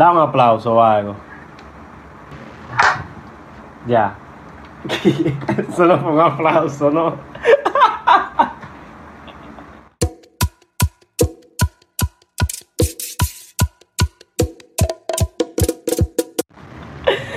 Da 0.00 0.12
un 0.12 0.18
aplauso 0.18 0.72
o 0.72 0.82
algo. 0.82 1.14
Ya. 3.86 4.14
Solo 5.76 5.98
fue 5.98 6.12
un 6.12 6.20
aplauso, 6.20 6.90
¿no? 6.90 7.16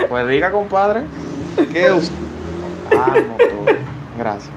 Pues 0.07 0.27
diga, 0.29 0.49
compadre, 0.49 1.03
¿qué 1.73 1.91
usted... 1.97 2.15
Ah, 2.97 3.13
no. 3.13 3.65
Gracias. 4.17 4.53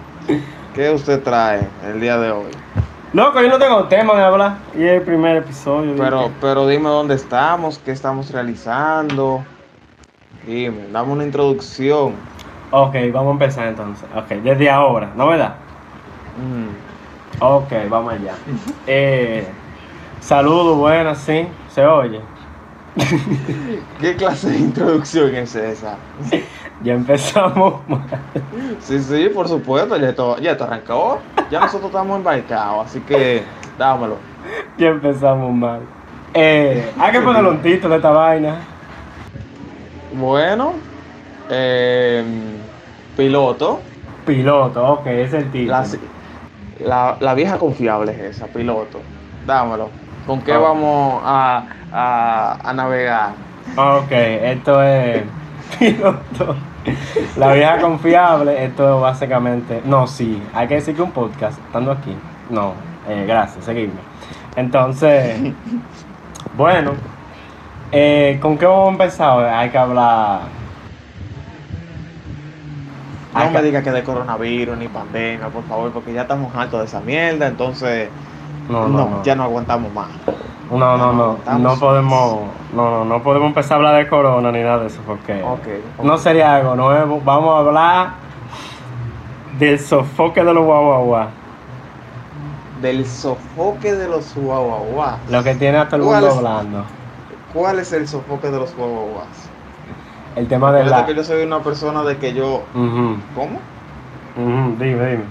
¿Qué 0.76 0.90
usted 0.90 1.24
trae 1.24 1.66
el 1.84 2.00
día 2.00 2.16
de 2.18 2.30
hoy? 2.30 2.65
Loco, 3.12 3.40
yo 3.40 3.48
no 3.48 3.58
tengo 3.58 3.84
tema 3.84 4.14
de 4.14 4.22
hablar. 4.24 4.56
Y 4.74 4.82
es 4.82 4.98
el 4.98 5.02
primer 5.02 5.36
episodio. 5.36 5.94
Pero, 5.96 6.18
¿viste? 6.18 6.34
pero 6.40 6.66
dime 6.66 6.88
dónde 6.88 7.14
estamos, 7.14 7.78
qué 7.78 7.92
estamos 7.92 8.30
realizando. 8.30 9.44
Dime, 10.46 10.88
dame 10.90 11.12
una 11.12 11.24
introducción. 11.24 12.14
Ok, 12.70 12.94
vamos 13.12 13.28
a 13.28 13.32
empezar 13.32 13.68
entonces. 13.68 14.08
Ok, 14.14 14.28
desde 14.42 14.68
ahora, 14.68 15.12
¿no 15.16 15.28
verdad? 15.28 15.54
Mm. 16.36 17.42
Ok, 17.42 17.72
vamos 17.88 18.12
allá. 18.12 18.34
Eh, 18.86 19.46
saludos, 20.20 20.76
buenas, 20.76 21.18
sí. 21.18 21.46
¿Se 21.72 21.86
oye? 21.86 22.20
¿Qué 24.00 24.16
clase 24.16 24.50
de 24.50 24.58
introducción 24.58 25.34
es 25.34 25.54
esa? 25.54 25.96
Ya 26.86 26.94
empezamos. 26.94 27.80
mal. 27.88 28.06
Sí, 28.78 29.00
sí, 29.00 29.28
por 29.34 29.48
supuesto, 29.48 29.96
ya 29.96 30.10
esto, 30.10 30.38
ya 30.38 30.52
esto 30.52 30.64
arrancó. 30.64 31.18
Ya 31.50 31.58
nosotros 31.58 31.90
estamos 31.90 32.16
embarcados, 32.18 32.86
así 32.86 33.00
que 33.00 33.42
dámelo. 33.76 34.18
ya 34.78 34.88
empezamos 34.88 35.52
mal. 35.52 35.80
Eh, 36.32 36.88
hay 36.96 37.12
que 37.12 37.20
ponerle 37.22 37.50
un 37.50 37.58
título 37.60 37.94
a 37.94 37.96
esta 37.96 38.10
vaina. 38.10 38.58
Bueno, 40.12 40.74
eh, 41.50 42.24
piloto. 43.16 43.80
Piloto, 44.24 44.92
ok, 44.92 45.06
ese 45.06 45.38
es 45.38 45.44
el 45.44 45.50
título. 45.50 45.82
La, 46.78 46.86
la, 46.86 47.16
la 47.18 47.34
vieja 47.34 47.58
confiable 47.58 48.12
es 48.12 48.36
esa, 48.36 48.46
piloto. 48.46 49.00
Dámelo. 49.44 49.90
¿Con 50.24 50.40
qué 50.40 50.56
vamos 50.56 51.20
a, 51.24 51.64
a, 51.92 52.58
a 52.62 52.72
navegar? 52.72 53.30
Ok, 53.76 54.12
esto 54.12 54.80
es 54.84 55.24
piloto. 55.80 56.54
La 57.36 57.52
vieja 57.52 57.78
confiable, 57.80 58.64
esto 58.64 59.00
básicamente. 59.00 59.82
No, 59.84 60.06
sí, 60.06 60.42
hay 60.54 60.68
que 60.68 60.74
decir 60.76 60.94
que 60.96 61.02
un 61.02 61.10
podcast, 61.12 61.58
estando 61.66 61.92
aquí. 61.92 62.14
No, 62.50 62.72
eh, 63.08 63.24
gracias, 63.26 63.64
seguidme. 63.64 64.00
Entonces, 64.56 65.38
bueno, 66.56 66.92
eh, 67.92 68.38
¿con 68.40 68.56
qué 68.58 68.66
vamos 68.66 68.88
a 68.88 68.92
empezar? 68.92 69.44
Hay 69.46 69.70
que 69.70 69.78
hablar. 69.78 70.40
No 73.34 73.40
Hay 73.40 73.50
me 73.50 73.58
que- 73.60 73.66
diga 73.66 73.82
que 73.82 73.90
de 73.90 74.02
coronavirus 74.02 74.78
ni 74.78 74.88
pandemia, 74.88 75.48
por 75.48 75.62
favor, 75.64 75.90
porque 75.92 76.12
ya 76.12 76.22
estamos 76.22 76.54
hartos 76.54 76.80
de 76.80 76.86
esa 76.86 77.00
mierda, 77.00 77.46
entonces 77.48 78.08
no, 78.70 78.88
no. 78.88 79.22
ya 79.22 79.34
no 79.34 79.42
aguantamos 79.42 79.92
más. 79.92 80.08
No, 80.70 80.96
no, 80.98 81.12
no, 81.12 81.38
no 81.58 81.74
podemos, 81.78 82.40
no, 82.74 82.90
no, 82.90 83.04
no 83.04 83.22
podemos 83.22 83.46
empezar 83.48 83.74
a 83.74 83.76
hablar 83.76 83.96
de 83.96 84.08
corona 84.08 84.50
ni 84.50 84.60
nada 84.62 84.80
de 84.80 84.86
eso 84.88 85.00
porque 85.06 85.40
Ok, 85.42 85.60
ok. 85.98 86.04
no 86.04 86.18
sería 86.18 86.56
algo 86.56 86.74
nuevo. 86.74 87.20
Vamos 87.24 87.54
a 87.54 87.58
hablar 87.60 88.08
del 89.58 89.78
sofoque 89.78 90.42
de 90.42 90.52
los 90.52 90.64
guaguaguas, 90.64 91.28
Del 92.82 93.06
sofoque 93.06 93.94
de 93.94 94.08
los 94.08 94.34
guaguaguas. 94.34 95.16
lo 95.30 95.42
que 95.44 95.54
tiene 95.54 95.78
a 95.78 95.86
todo 95.88 95.96
el 96.00 96.02
¿Cuál 96.06 96.20
mundo 96.22 96.28
es? 96.28 96.36
hablando. 96.38 96.84
¿Cuál 97.54 97.78
es 97.78 97.92
el 97.92 98.06
sofoque 98.08 98.50
de 98.50 98.58
los 98.58 98.74
guaguaguas? 98.74 99.28
El 100.34 100.46
tema 100.48 100.70
de 100.72 100.84
la... 100.84 101.06
que 101.06 101.14
yo 101.14 101.24
soy 101.24 101.44
una 101.44 101.60
persona 101.60 102.02
de 102.02 102.18
que 102.18 102.34
yo... 102.34 102.62
¿Cómo? 102.74 103.58
dime, 104.36 104.78
dime. 105.10 105.24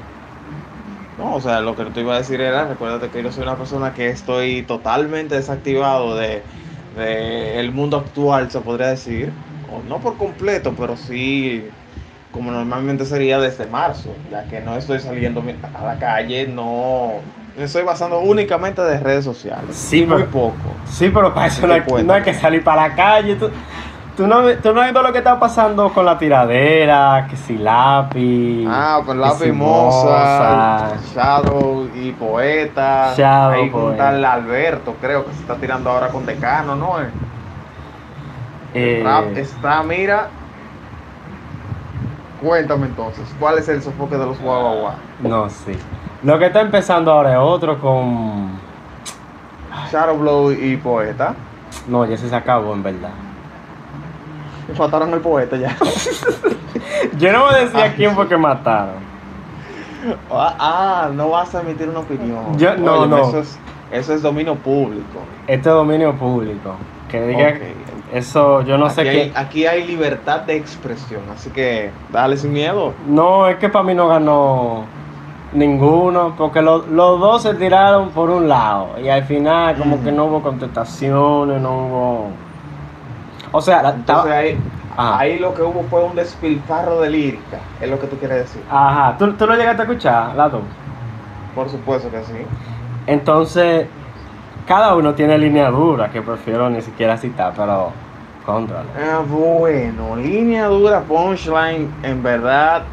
No, 1.17 1.35
o 1.35 1.41
sea, 1.41 1.61
lo 1.61 1.75
que 1.75 1.85
te 1.85 2.01
iba 2.01 2.15
a 2.15 2.17
decir 2.17 2.41
era, 2.41 2.65
recuérdate 2.67 3.09
que 3.09 3.23
yo 3.23 3.31
soy 3.31 3.43
una 3.43 3.55
persona 3.55 3.93
que 3.93 4.09
estoy 4.09 4.63
totalmente 4.63 5.35
desactivado 5.35 6.15
de, 6.15 6.43
de 6.97 7.59
el 7.59 7.71
mundo 7.71 7.97
actual, 7.97 8.51
se 8.51 8.59
podría 8.59 8.87
decir. 8.87 9.31
O 9.71 9.81
no 9.87 9.99
por 9.99 10.17
completo, 10.17 10.73
pero 10.77 10.95
sí 10.97 11.65
como 12.31 12.51
normalmente 12.51 13.05
sería 13.05 13.39
desde 13.39 13.65
marzo, 13.65 14.13
ya 14.29 14.43
que 14.49 14.59
no 14.59 14.75
estoy 14.75 14.99
saliendo 14.99 15.41
a 15.73 15.85
la 15.85 15.97
calle, 15.97 16.45
no 16.47 17.13
me 17.57 17.63
estoy 17.63 17.83
basando 17.83 18.19
únicamente 18.19 18.81
de 18.81 18.99
redes 18.99 19.23
sociales. 19.23 19.73
Sí, 19.73 20.05
muy 20.05 20.17
pero- 20.17 20.31
poco. 20.31 20.53
Sí, 20.85 21.09
pero 21.13 21.33
para 21.33 21.47
eso 21.47 21.65
no 21.65 22.13
hay 22.13 22.23
que 22.23 22.33
salir 22.33 22.61
para 22.61 22.89
la 22.89 22.95
calle. 22.95 23.35
Tú, 23.35 23.49
tú 24.15 24.27
no, 24.27 24.41
tú 24.61 24.73
no 24.73 24.81
has 24.81 24.87
visto 24.87 25.01
lo 25.01 25.11
que 25.11 25.17
está 25.19 25.39
pasando 25.39 25.89
con 25.93 26.05
la 26.05 26.17
tiradera, 26.17 27.27
que 27.29 27.35
si 27.35 27.57
lápiz. 27.57 28.65
Ah, 28.69 29.01
con 29.05 29.19
lápiz 29.19 29.45
si 29.45 29.51
moza, 29.51 30.07
Moza. 30.07 30.97
Shadow 31.13 31.89
y 31.95 32.11
poeta. 32.13 33.13
Shadow, 33.15 33.51
Ahí 33.61 33.69
con 33.69 33.97
tal 33.97 34.23
Alberto, 34.23 34.95
creo 35.01 35.25
que 35.25 35.33
se 35.33 35.41
está 35.41 35.55
tirando 35.55 35.89
ahora 35.89 36.07
con 36.09 36.25
Decano, 36.25 36.75
¿no? 36.75 36.99
El 36.99 37.09
Eh, 38.73 39.01
rap 39.03 39.37
está, 39.37 39.83
mira. 39.83 40.27
Cuéntame 42.41 42.87
entonces, 42.87 43.23
¿cuál 43.39 43.57
es 43.57 43.67
el 43.69 43.81
sofoque 43.81 44.17
de 44.17 44.25
los 44.25 44.39
guaguaguas? 44.39 44.95
No, 45.21 45.49
sí. 45.49 45.71
Lo 46.23 46.37
que 46.37 46.47
está 46.47 46.61
empezando 46.61 47.11
ahora 47.11 47.31
es 47.33 47.39
otro 47.39 47.79
con. 47.79 48.59
Shadow 49.91 50.17
Blow 50.17 50.51
y 50.51 50.75
poeta. 50.77 51.33
No, 51.87 52.05
ya 52.05 52.17
se 52.17 52.33
acabó 52.35 52.73
en 52.73 52.83
verdad. 52.83 53.09
Mataron 54.77 55.13
al 55.13 55.19
poeta 55.21 55.55
ya. 55.57 55.75
Yo 57.17 57.31
no 57.31 57.45
voy 57.45 57.53
a 57.55 57.57
decir 57.59 57.79
Ah, 57.79 57.85
a 57.85 57.93
quién 57.93 58.13
fue 58.15 58.27
que 58.27 58.37
mataron. 58.37 58.95
ah, 60.31 60.55
ah, 60.59 61.09
no 61.13 61.29
vas 61.29 61.53
a 61.55 61.61
emitir 61.61 61.87
una 61.89 61.99
opinión. 61.99 62.57
Yo- 62.57 62.75
no, 62.77 63.05
no. 63.05 63.17
Eso 63.29 63.39
es, 63.39 63.59
eso 63.91 64.13
es 64.13 64.21
dominio 64.21 64.55
público. 64.55 65.19
Este 65.47 65.69
es 65.69 65.75
dominio 65.75 66.13
público. 66.15 66.75
Que 67.09 67.27
diga. 67.27 67.49
Ok. 67.49 67.55
Eso, 68.13 68.61
yo 68.61 68.77
no 68.77 68.85
aquí, 68.85 68.95
sé 68.95 69.03
qué. 69.03 69.31
aquí 69.35 69.65
hay 69.65 69.85
libertad 69.85 70.41
de 70.41 70.55
expresión, 70.55 71.21
así 71.33 71.49
que 71.49 71.91
dale 72.11 72.37
sin 72.37 72.53
miedo. 72.53 72.93
No, 73.07 73.47
es 73.47 73.57
que 73.57 73.67
para 73.67 73.83
mí 73.83 73.93
no 73.93 74.07
ganó 74.07 74.85
ninguno, 75.53 76.33
porque 76.37 76.61
lo- 76.61 76.85
los 76.85 77.19
dos 77.19 77.41
se 77.41 77.55
tiraron 77.55 78.09
por 78.09 78.29
un 78.29 78.47
lado 78.47 78.99
y 79.03 79.09
al 79.09 79.23
final 79.23 79.75
como 79.77 79.97
Mm. 79.97 80.03
que 80.03 80.11
no 80.11 80.25
hubo 80.25 80.41
contestaciones, 80.41 81.59
no 81.61 81.71
hubo... 81.87 82.27
O 83.57 83.61
sea, 83.61 83.81
la- 83.81 83.91
Entonces 83.91 84.57
estaba- 84.89 85.17
ahí, 85.19 85.39
lo 85.39 85.53
que 85.53 85.61
hubo 85.61 85.83
fue 85.89 86.03
un 86.03 86.13
despilfarro 86.13 86.99
de 86.99 87.09
lírica, 87.09 87.59
es 87.79 87.89
lo 87.89 87.97
que 87.97 88.07
tú 88.07 88.17
quieres 88.17 88.39
decir. 88.39 88.61
Ajá, 88.69 89.15
¿tú, 89.17 89.31
tú 89.33 89.47
lo 89.47 89.55
llegaste 89.55 89.81
a 89.81 89.85
escuchar, 89.85 90.35
las 90.35 90.51
dos. 90.51 90.61
Por 91.55 91.69
supuesto 91.69 92.11
que 92.11 92.21
sí. 92.23 92.33
Entonces, 93.07 93.87
cada 94.67 94.93
uno 94.95 95.13
tiene 95.13 95.37
línea 95.37 95.69
dura 95.69 96.09
que 96.09 96.21
prefiero 96.21 96.69
ni 96.69 96.81
siquiera 96.81 97.17
citar, 97.17 97.53
pero 97.55 97.91
contrale. 98.45 98.89
Ah, 98.97 99.21
bueno, 99.25 100.17
línea 100.17 100.65
dura, 100.67 100.99
punchline, 100.99 101.89
en 102.03 102.21
verdad. 102.21 102.83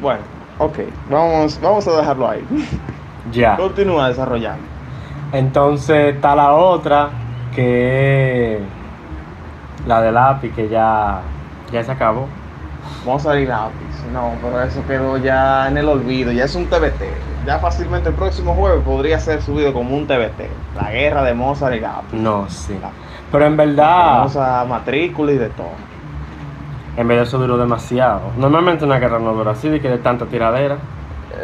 bueno, 0.00 0.20
ok, 0.58 0.78
vamos, 1.10 1.58
vamos 1.60 1.88
a 1.88 1.96
dejarlo 1.96 2.28
ahí. 2.30 2.46
Ya. 3.32 3.56
Continúa 3.56 4.08
desarrollando. 4.08 4.62
Entonces 5.32 6.14
está 6.14 6.34
la 6.34 6.52
otra, 6.54 7.10
que 7.54 8.58
la 9.88 10.00
de 10.02 10.12
lápiz, 10.12 10.52
que 10.54 10.68
ya, 10.68 11.20
ya 11.72 11.82
se 11.82 11.90
acabó. 11.90 12.26
Vamos 13.04 13.26
a 13.26 13.38
ir 13.40 13.48
lápiz. 13.48 13.74
No, 14.12 14.32
pero 14.42 14.62
eso 14.62 14.82
quedó 14.86 15.16
ya 15.16 15.66
en 15.68 15.76
el 15.78 15.88
olvido, 15.88 16.30
ya 16.30 16.44
es 16.44 16.54
un 16.54 16.66
TBT. 16.66 17.02
Ya 17.46 17.58
fácilmente 17.58 18.10
el 18.10 18.14
próximo 18.14 18.54
jueves 18.54 18.84
podría 18.84 19.18
ser 19.18 19.40
subido 19.42 19.72
como 19.72 19.96
un 19.96 20.06
TBT. 20.06 20.48
La 20.76 20.90
guerra 20.90 21.22
de 21.22 21.34
Mozart 21.34 21.74
y 21.76 21.80
lápiz. 21.80 22.12
No, 22.16 22.48
sí. 22.48 22.78
Pero 23.32 23.44
en 23.46 23.56
verdad, 23.56 24.18
Vamos 24.18 24.36
a 24.36 24.64
matrícula 24.64 25.32
y 25.32 25.38
de 25.38 25.48
todo. 25.50 25.72
en 26.96 27.08
verdad 27.08 27.24
eso 27.24 27.38
duró 27.38 27.56
demasiado. 27.56 28.20
Normalmente 28.36 28.84
una 28.84 28.98
guerra 28.98 29.18
no 29.18 29.32
dura 29.32 29.52
así, 29.52 29.68
de 29.68 29.80
que 29.80 29.88
de 29.88 29.98
tanta 29.98 30.26
tiradera. 30.26 30.76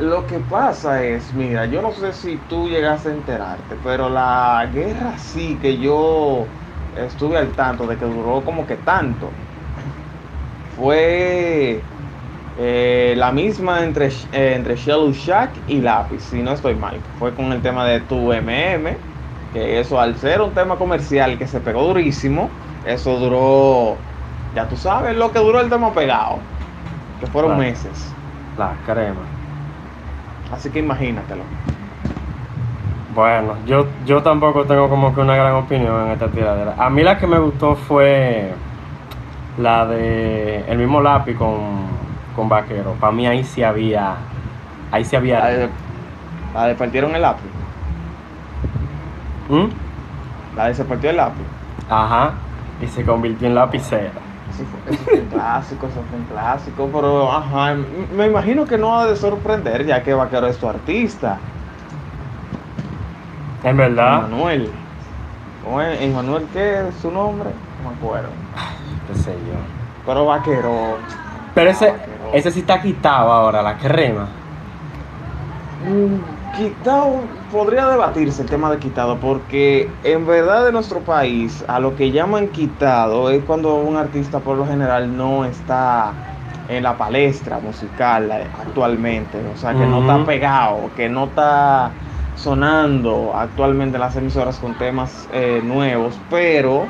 Lo 0.01 0.27
que 0.27 0.39
pasa 0.39 1.03
es, 1.03 1.33
mira, 1.35 1.67
yo 1.67 1.81
no 1.81 1.93
sé 1.93 2.13
si 2.13 2.37
tú 2.49 2.69
llegaste 2.69 3.11
a 3.11 3.13
enterarte, 3.13 3.77
pero 3.85 4.09
la 4.09 4.67
guerra 4.73 5.17
sí 5.19 5.57
que 5.63 5.79
yo 5.79 6.47
estuve 6.97 7.39
al 7.39 7.49
tanto 7.53 7.87
de 7.87 7.97
que 7.97 8.05
duró 8.05 8.43
como 8.45 8.67
que 8.67 8.77
tanto. 8.77 9.29
Fue 10.77 11.81
eh, 12.59 13.15
la 13.17 13.33
misma 13.33 13.83
entre, 13.83 14.09
eh, 14.33 14.55
entre 14.55 14.77
Shack 14.77 15.51
y 15.69 15.81
Lápiz, 15.81 16.23
si 16.23 16.43
no 16.43 16.53
estoy 16.53 16.75
mal. 16.75 16.97
Fue 17.19 17.33
con 17.33 17.53
el 17.53 17.61
tema 17.63 17.85
de 17.85 18.01
tu 18.01 18.33
MM, 18.33 18.97
que 19.53 19.81
eso 19.81 20.01
al 20.01 20.17
ser 20.17 20.41
un 20.41 20.53
tema 20.53 20.77
comercial 20.77 21.39
que 21.39 21.47
se 21.47 21.61
pegó 21.61 21.83
durísimo, 21.87 22.49
eso 22.87 23.19
duró, 23.19 23.97
ya 24.55 24.69
tú 24.69 24.77
sabes 24.77 25.17
lo 25.17 25.33
que 25.33 25.39
duró 25.39 25.61
el 25.61 25.69
tema 25.69 25.93
pegado, 25.93 26.39
que 27.21 27.27
fueron 27.27 27.59
meses. 27.59 28.15
La 28.57 28.73
crema. 28.87 29.23
Así 30.53 30.71
que 30.71 30.79
imagínatelo. 30.79 31.43
Bueno, 33.15 33.55
yo, 33.65 33.87
yo 34.05 34.23
tampoco 34.23 34.65
tengo 34.65 34.89
como 34.89 35.15
que 35.15 35.21
una 35.21 35.37
gran 35.37 35.55
opinión 35.55 36.07
en 36.07 36.13
esta 36.13 36.29
tiradera. 36.29 36.75
A 36.77 36.91
mí 36.91 37.03
la 37.03 37.17
que 37.17 37.29
me 37.29 37.39
gustó 37.39 37.77
fue 37.77 38.53
la 39.57 39.87
de 39.87 40.65
el 40.67 40.79
mismo 40.79 41.01
lápiz 41.01 41.37
con, 41.37 41.59
con 42.35 42.49
vaquero. 42.49 42.95
Para 42.99 43.13
mí 43.13 43.27
ahí 43.27 43.45
sí 43.45 43.63
había. 43.63 44.17
Ahí 44.91 45.05
sí 45.05 45.15
había. 45.15 45.39
La 45.39 45.47
de, 45.47 45.69
la 46.55 46.67
de 46.67 46.75
partieron 46.75 47.15
el 47.15 47.23
lápiz. 47.23 47.51
¿Mm? 49.49 49.67
La 50.57 50.67
de 50.67 50.75
se 50.75 50.85
partió 50.85 51.11
el 51.11 51.17
lápiz. 51.17 51.45
Ajá. 51.89 52.33
Y 52.81 52.89
se 52.89 53.05
convirtió 53.05 53.47
en 53.47 53.55
lapicera. 53.55 54.11
Eso 54.51 54.65
fue, 54.65 54.95
eso 54.95 55.05
fue 55.05 55.21
un 55.21 55.27
clásico, 55.27 55.87
eso 55.87 56.03
fue 56.11 56.19
un 56.19 56.25
clásico, 56.27 56.91
pero 56.93 57.33
ajá, 57.33 57.77
me 58.15 58.27
imagino 58.27 58.65
que 58.67 58.77
no 58.77 58.99
ha 58.99 59.07
de 59.07 59.17
sorprender 59.17 59.85
ya 59.85 60.03
que 60.03 60.15
Vaquero 60.15 60.47
es 60.47 60.59
tu 60.59 60.69
artista. 60.69 61.39
En 63.65 63.77
verdad. 63.77 64.23
Manuel. 64.23 64.71
¿Emmanuel 66.01 66.47
qué 66.53 66.89
es 66.89 66.95
su 66.97 67.11
nombre? 67.11 67.51
No 67.83 67.91
me 67.91 67.97
acuerdo. 67.97 68.29
Qué 69.09 69.15
sé 69.19 69.33
yo. 69.33 69.55
Pero 70.07 70.27
Vaquero. 70.27 70.99
Pero 71.55 71.71
ese, 71.71 71.91
Vaquero. 71.91 72.31
ese 72.35 72.51
sí 72.51 72.61
está 72.61 72.81
quitado 72.81 73.33
ahora, 73.33 73.63
la 73.63 73.79
crema. 73.79 74.29
Mm, 75.89 76.35
Quitado, 76.57 77.23
podría 77.51 77.89
debatirse 77.89 78.43
el 78.43 78.49
tema 78.49 78.71
de 78.71 78.79
quitado, 78.79 79.17
porque 79.17 79.91
en 80.05 80.25
verdad 80.25 80.69
en 80.69 80.75
nuestro 80.75 81.01
país 81.01 81.65
a 81.67 81.81
lo 81.81 81.97
que 81.97 82.13
llaman 82.13 82.47
quitado 82.47 83.29
es 83.31 83.43
cuando 83.43 83.75
un 83.75 83.97
artista 83.97 84.39
por 84.39 84.57
lo 84.57 84.65
general 84.65 85.17
no 85.17 85.45
está 85.45 86.13
en 86.69 86.85
la 86.85 86.97
palestra 86.97 87.59
musical 87.59 88.31
eh, 88.31 88.47
actualmente, 88.61 89.37
o 89.53 89.59
sea 89.59 89.73
que 89.73 89.85
no 89.85 90.03
está 90.03 90.25
pegado, 90.25 90.91
que 90.95 91.09
no 91.09 91.25
está 91.25 91.91
sonando 92.37 93.33
actualmente 93.35 93.97
en 93.97 94.01
las 94.01 94.17
emisoras 94.17 94.59
con 94.59 94.75
temas 94.75 95.29
eh, 95.33 95.61
nuevos, 95.65 96.19
pero 96.31 96.87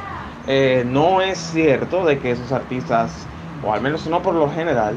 eh, 0.46 0.84
no 0.86 1.20
es 1.20 1.38
cierto 1.38 2.04
de 2.04 2.18
que 2.18 2.32
esos 2.32 2.52
artistas, 2.52 3.26
o 3.64 3.72
al 3.72 3.80
menos 3.80 4.06
no 4.06 4.22
por 4.22 4.34
lo 4.34 4.50
general, 4.50 4.96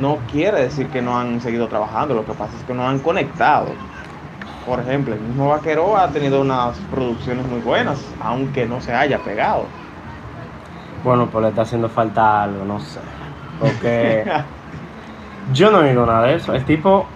no 0.00 0.18
quiere 0.30 0.62
decir 0.62 0.88
que 0.88 1.02
no 1.02 1.18
han 1.18 1.40
seguido 1.40 1.68
trabajando, 1.68 2.14
lo 2.14 2.24
que 2.24 2.32
pasa 2.32 2.56
es 2.56 2.62
que 2.64 2.74
no 2.74 2.88
han 2.88 2.98
conectado. 2.98 3.68
Por 4.66 4.80
ejemplo, 4.80 5.14
el 5.14 5.20
mismo 5.20 5.48
Vaquero 5.48 5.96
ha 5.96 6.08
tenido 6.08 6.42
unas 6.42 6.76
producciones 6.90 7.46
muy 7.46 7.60
buenas, 7.60 8.04
aunque 8.20 8.66
no 8.66 8.80
se 8.80 8.92
haya 8.92 9.18
pegado. 9.18 9.64
Bueno, 11.02 11.26
pues 11.30 11.42
le 11.42 11.48
está 11.48 11.62
haciendo 11.62 11.88
falta 11.88 12.42
algo, 12.42 12.64
no 12.64 12.78
sé. 12.78 13.00
Porque 13.58 14.30
yo 15.54 15.70
no 15.70 15.80
he 15.80 15.88
oído 15.88 16.04
nada 16.04 16.26
de 16.26 16.34
eso. 16.34 16.52
El 16.52 16.64
tipo 16.64 17.06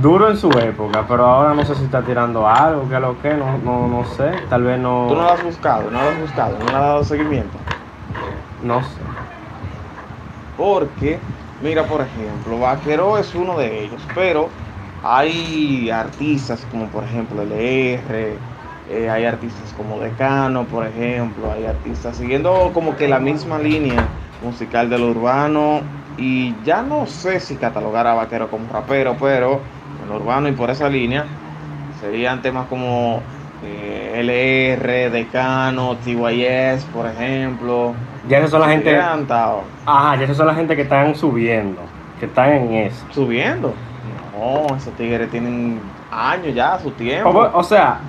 duro 0.00 0.30
en 0.30 0.36
su 0.36 0.50
época, 0.50 1.04
pero 1.08 1.24
ahora 1.24 1.54
no 1.54 1.64
sé 1.64 1.74
si 1.74 1.84
está 1.84 2.02
tirando 2.02 2.46
algo, 2.48 2.88
qué 2.88 3.00
lo 3.00 3.20
que, 3.20 3.34
no, 3.34 3.58
no, 3.58 3.88
no 3.88 4.04
sé. 4.04 4.32
Tal 4.48 4.62
vez 4.62 4.78
no. 4.78 5.06
Tú 5.08 5.14
no 5.14 5.22
lo 5.22 5.30
has 5.30 5.42
buscado, 5.42 5.90
no 5.90 6.02
lo 6.02 6.08
has 6.08 6.20
buscado, 6.20 6.58
no 6.58 6.66
le 6.66 6.72
has 6.72 6.80
dado 6.80 7.04
seguimiento. 7.04 7.58
No 8.62 8.82
sé. 8.82 9.00
Porque, 10.56 11.18
mira, 11.62 11.84
por 11.84 12.00
ejemplo, 12.00 12.58
Vaquero 12.58 13.18
es 13.18 13.34
uno 13.34 13.58
de 13.58 13.84
ellos, 13.84 14.00
pero 14.14 14.48
hay 15.02 15.90
artistas 15.90 16.66
como 16.70 16.86
por 16.86 17.04
ejemplo 17.04 17.42
LR, 17.42 18.38
eh, 18.90 19.10
hay 19.10 19.24
artistas 19.24 19.72
como 19.76 19.98
Decano, 19.98 20.64
por 20.64 20.86
ejemplo, 20.86 21.52
hay 21.52 21.66
artistas 21.66 22.16
siguiendo 22.16 22.70
como 22.72 22.96
que 22.96 23.08
la 23.08 23.18
misma 23.18 23.58
línea 23.58 24.06
musical 24.42 24.88
del 24.88 25.02
urbano 25.02 25.80
y 26.16 26.54
ya 26.64 26.82
no 26.82 27.06
sé 27.06 27.40
si 27.40 27.56
catalogar 27.56 28.06
a 28.06 28.14
Vaquero 28.14 28.48
como 28.48 28.72
rapero, 28.72 29.16
pero 29.20 29.60
en 30.04 30.08
lo 30.08 30.16
urbano 30.16 30.48
y 30.48 30.52
por 30.52 30.70
esa 30.70 30.88
línea 30.88 31.24
serían 32.00 32.42
temas 32.42 32.66
como 32.68 33.20
eh, 33.64 34.20
LR, 34.20 35.10
Decano, 35.10 35.96
TYS, 36.04 36.84
por 36.92 37.06
ejemplo. 37.06 37.94
Ya 38.28 38.38
esas 38.38 38.50
son 38.50 38.60
la 38.60 38.68
gente. 38.68 38.96
Ajá, 38.96 40.16
ya 40.16 40.24
esas 40.24 40.36
son 40.36 40.46
la 40.46 40.54
gente 40.54 40.76
que 40.76 40.82
están 40.82 41.14
subiendo, 41.14 41.80
que 42.20 42.26
están 42.26 42.50
en 42.52 42.72
eso. 42.74 43.04
subiendo. 43.10 43.74
No, 44.38 44.76
esos 44.76 44.92
tigres 44.94 45.30
tienen 45.30 45.80
años 46.10 46.54
ya, 46.54 46.78
su 46.78 46.90
tiempo. 46.90 47.30
O, 47.30 47.58
o 47.58 47.62
sea, 47.62 48.00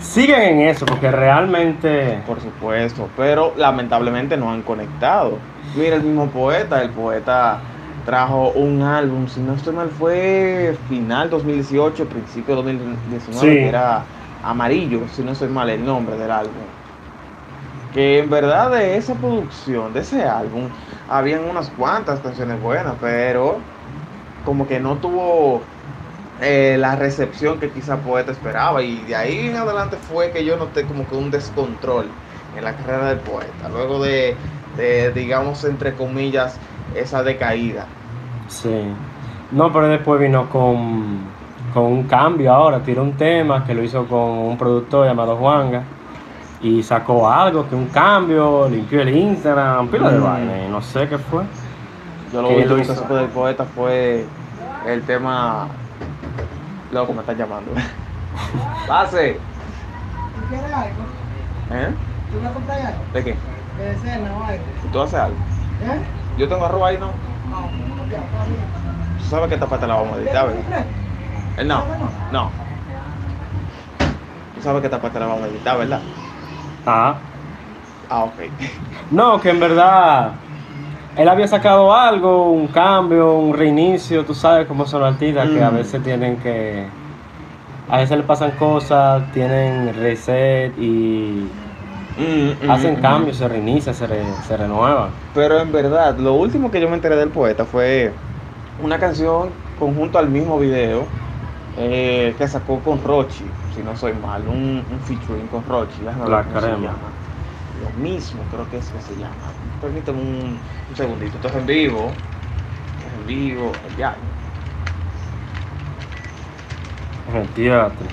siguen 0.00 0.42
en 0.42 0.60
eso, 0.68 0.86
porque 0.86 1.10
realmente. 1.10 2.20
Por 2.26 2.40
supuesto, 2.40 3.08
pero 3.16 3.52
lamentablemente 3.56 4.36
no 4.36 4.50
han 4.50 4.62
conectado. 4.62 5.38
Mira, 5.76 5.96
el 5.96 6.02
mismo 6.02 6.26
poeta, 6.28 6.82
el 6.82 6.90
poeta 6.90 7.60
trajo 8.04 8.50
un 8.50 8.82
álbum, 8.82 9.26
si 9.28 9.40
no 9.40 9.54
estoy 9.54 9.74
mal, 9.74 9.88
fue 9.88 10.76
final 10.88 11.30
2018, 11.30 12.06
principio 12.06 12.56
2019, 12.56 13.40
Sí. 13.40 13.46
que 13.46 13.68
era 13.68 14.02
Amarillo, 14.42 15.00
si 15.14 15.22
no 15.22 15.32
estoy 15.32 15.48
mal 15.48 15.70
el 15.70 15.84
nombre 15.84 16.16
del 16.16 16.30
álbum. 16.30 16.52
Que 17.92 18.18
en 18.18 18.28
verdad 18.28 18.70
de 18.72 18.96
esa 18.96 19.14
producción, 19.14 19.92
de 19.92 20.00
ese 20.00 20.24
álbum, 20.24 20.68
habían 21.08 21.44
unas 21.44 21.70
cuantas 21.70 22.20
canciones 22.20 22.60
buenas, 22.60 22.94
pero 23.00 23.58
como 24.44 24.66
que 24.66 24.80
no 24.80 24.96
tuvo 24.96 25.62
eh, 26.40 26.76
la 26.78 26.96
recepción 26.96 27.58
que 27.60 27.70
quizá 27.70 27.96
poeta 27.98 28.32
esperaba 28.32 28.82
y 28.82 28.96
de 29.04 29.14
ahí 29.14 29.46
en 29.46 29.56
adelante 29.56 29.96
fue 29.96 30.32
que 30.32 30.44
yo 30.44 30.56
noté 30.56 30.84
como 30.84 31.08
que 31.08 31.14
un 31.14 31.30
descontrol 31.30 32.06
en 32.56 32.64
la 32.64 32.74
carrera 32.74 33.10
del 33.10 33.18
poeta 33.20 33.68
luego 33.72 34.02
de, 34.02 34.34
de, 34.76 35.12
digamos 35.12 35.64
entre 35.64 35.94
comillas 35.94 36.56
esa 36.94 37.22
decaída 37.22 37.86
Sí. 38.48 38.84
No, 39.52 39.72
pero 39.72 39.88
después 39.88 40.20
vino 40.20 40.48
con, 40.50 41.18
con 41.72 41.84
un 41.84 42.02
cambio 42.04 42.52
ahora. 42.52 42.80
Tiró 42.80 43.02
un 43.02 43.12
tema 43.14 43.64
que 43.64 43.74
lo 43.74 43.82
hizo 43.82 44.06
con 44.06 44.20
un 44.20 44.58
productor 44.58 45.06
llamado 45.06 45.36
Juanga. 45.36 45.82
Y 46.60 46.82
sacó 46.82 47.28
algo, 47.30 47.68
que 47.68 47.74
un 47.74 47.86
cambio, 47.86 48.68
limpió 48.68 49.00
el 49.02 49.16
Instagram, 49.16 49.88
pila 49.88 50.10
de 50.10 50.18
Mm. 50.18 50.22
vaina. 50.24 50.68
no 50.70 50.80
sé 50.82 51.08
qué 51.08 51.18
fue. 51.18 51.44
yo 52.32 52.42
lo 52.42 52.48
¿Qué 52.48 52.54
último 52.56 52.70
lo 52.70 52.76
que 52.76 52.82
hizo? 52.82 52.94
supe 52.96 53.14
del 53.14 53.28
poeta 53.28 53.64
fue 53.64 54.24
el 54.86 55.02
tema 55.02 55.68
loco 56.92 57.12
me 57.12 57.20
están 57.20 57.36
llamando 57.36 57.70
pase 58.88 59.38
¿Tú 60.34 60.46
quieres 60.48 60.72
algo? 60.72 61.02
¿Eh? 61.70 61.88
¿Tú 62.32 62.40
me 62.42 62.50
compras 62.52 62.78
algo? 62.84 62.98
¿de 63.14 63.24
qué? 63.24 63.30
De 63.78 63.94
cena 64.02 64.30
o 64.36 64.44
algo. 64.44 64.64
¿tú 64.92 65.00
haces 65.00 65.14
algo? 65.20 65.36
¿Eh? 65.82 66.00
Yo 66.36 66.48
tengo 66.48 66.64
arroz 66.64 66.82
ahí 66.84 66.98
no 66.98 67.24
tú 69.16 69.24
sabes 69.26 69.48
que 69.48 69.54
esta 69.54 69.68
parte 69.68 69.86
la 69.86 69.96
vamos 69.96 70.16
a 70.18 70.20
editar 70.20 70.46
¿verdad? 70.48 70.66
No 71.66 71.98
no 72.28 72.62
tú 74.52 74.60
sabes 74.60 74.80
que 74.80 74.86
esta 74.86 75.00
parte 75.00 75.18
la 75.20 75.26
vamos 75.26 75.44
a 75.46 75.48
editar 75.50 75.78
¿verdad? 75.78 76.12
Ah. 76.86 77.30
ah 78.08 78.24
ok 78.24 78.40
No, 79.10 79.40
que 79.40 79.50
en 79.50 79.60
verdad 79.60 80.46
él 81.14 81.28
había 81.28 81.48
sacado 81.48 81.94
algo, 81.94 82.52
un 82.52 82.68
cambio, 82.72 83.36
un 83.38 83.54
reinicio, 83.54 84.24
tú 84.24 84.34
sabes 84.34 84.66
cómo 84.68 84.86
son 84.86 85.02
los 85.02 85.12
artistas 85.14 85.50
que 85.50 85.62
a 85.62 85.70
Mm. 85.70 85.74
veces 85.76 86.02
tienen 86.02 86.38
que... 86.40 87.00
A 87.88 87.98
veces 87.98 88.18
le 88.18 88.24
pasan 88.24 88.56
cosas, 88.56 89.30
tienen 89.32 89.94
reset 89.94 90.74
y 90.78 91.63
Mm, 92.16 92.50
mm, 92.62 92.66
hacen 92.66 92.96
mm. 92.96 93.00
cambios, 93.00 93.36
se 93.38 93.48
reinician, 93.48 93.94
se, 93.94 94.06
re- 94.06 94.42
se 94.42 94.56
renuevan. 94.56 95.14
Pero 95.32 95.58
en 95.60 95.72
verdad, 95.72 96.18
lo 96.18 96.34
último 96.34 96.70
que 96.70 96.80
yo 96.80 96.88
me 96.88 96.94
enteré 96.94 97.16
del 97.16 97.30
poeta 97.32 97.66
fue 97.66 98.24
una 98.76 98.98
canción 98.98 99.64
conjunto 99.74 100.18
al 100.18 100.30
mismo 100.30 100.58
video 100.58 101.18
eh, 101.72 102.34
que 102.38 102.48
sacó 102.48 102.82
con 102.82 103.02
Rochi, 103.02 103.60
si 103.68 103.82
no 103.82 103.96
soy 103.96 104.14
mal, 104.14 104.48
un, 104.48 104.86
un 104.90 105.00
featuring 105.02 105.48
con 105.48 105.64
Rochi. 105.64 106.02
ver 106.04 106.16
La 106.26 106.42
cómo 106.42 106.58
se 106.60 106.76
crema. 106.76 106.76
llama. 106.76 107.18
Lo 107.72 107.90
mismo 107.92 108.48
creo 108.48 108.68
que 108.68 108.78
es 108.78 108.90
que 108.90 109.00
se 109.00 109.16
llama. 109.16 109.56
Permíteme 109.80 110.20
un, 110.20 110.62
un 110.88 110.96
segundito, 110.96 111.38
esto 111.38 111.48
es 111.48 111.56
en 111.56 111.66
vivo. 111.66 112.24
Esto 112.96 113.08
es 113.08 113.14
en 113.14 113.26
vivo, 113.26 113.82
ya. 113.96 114.18
Retírate. 117.26 118.04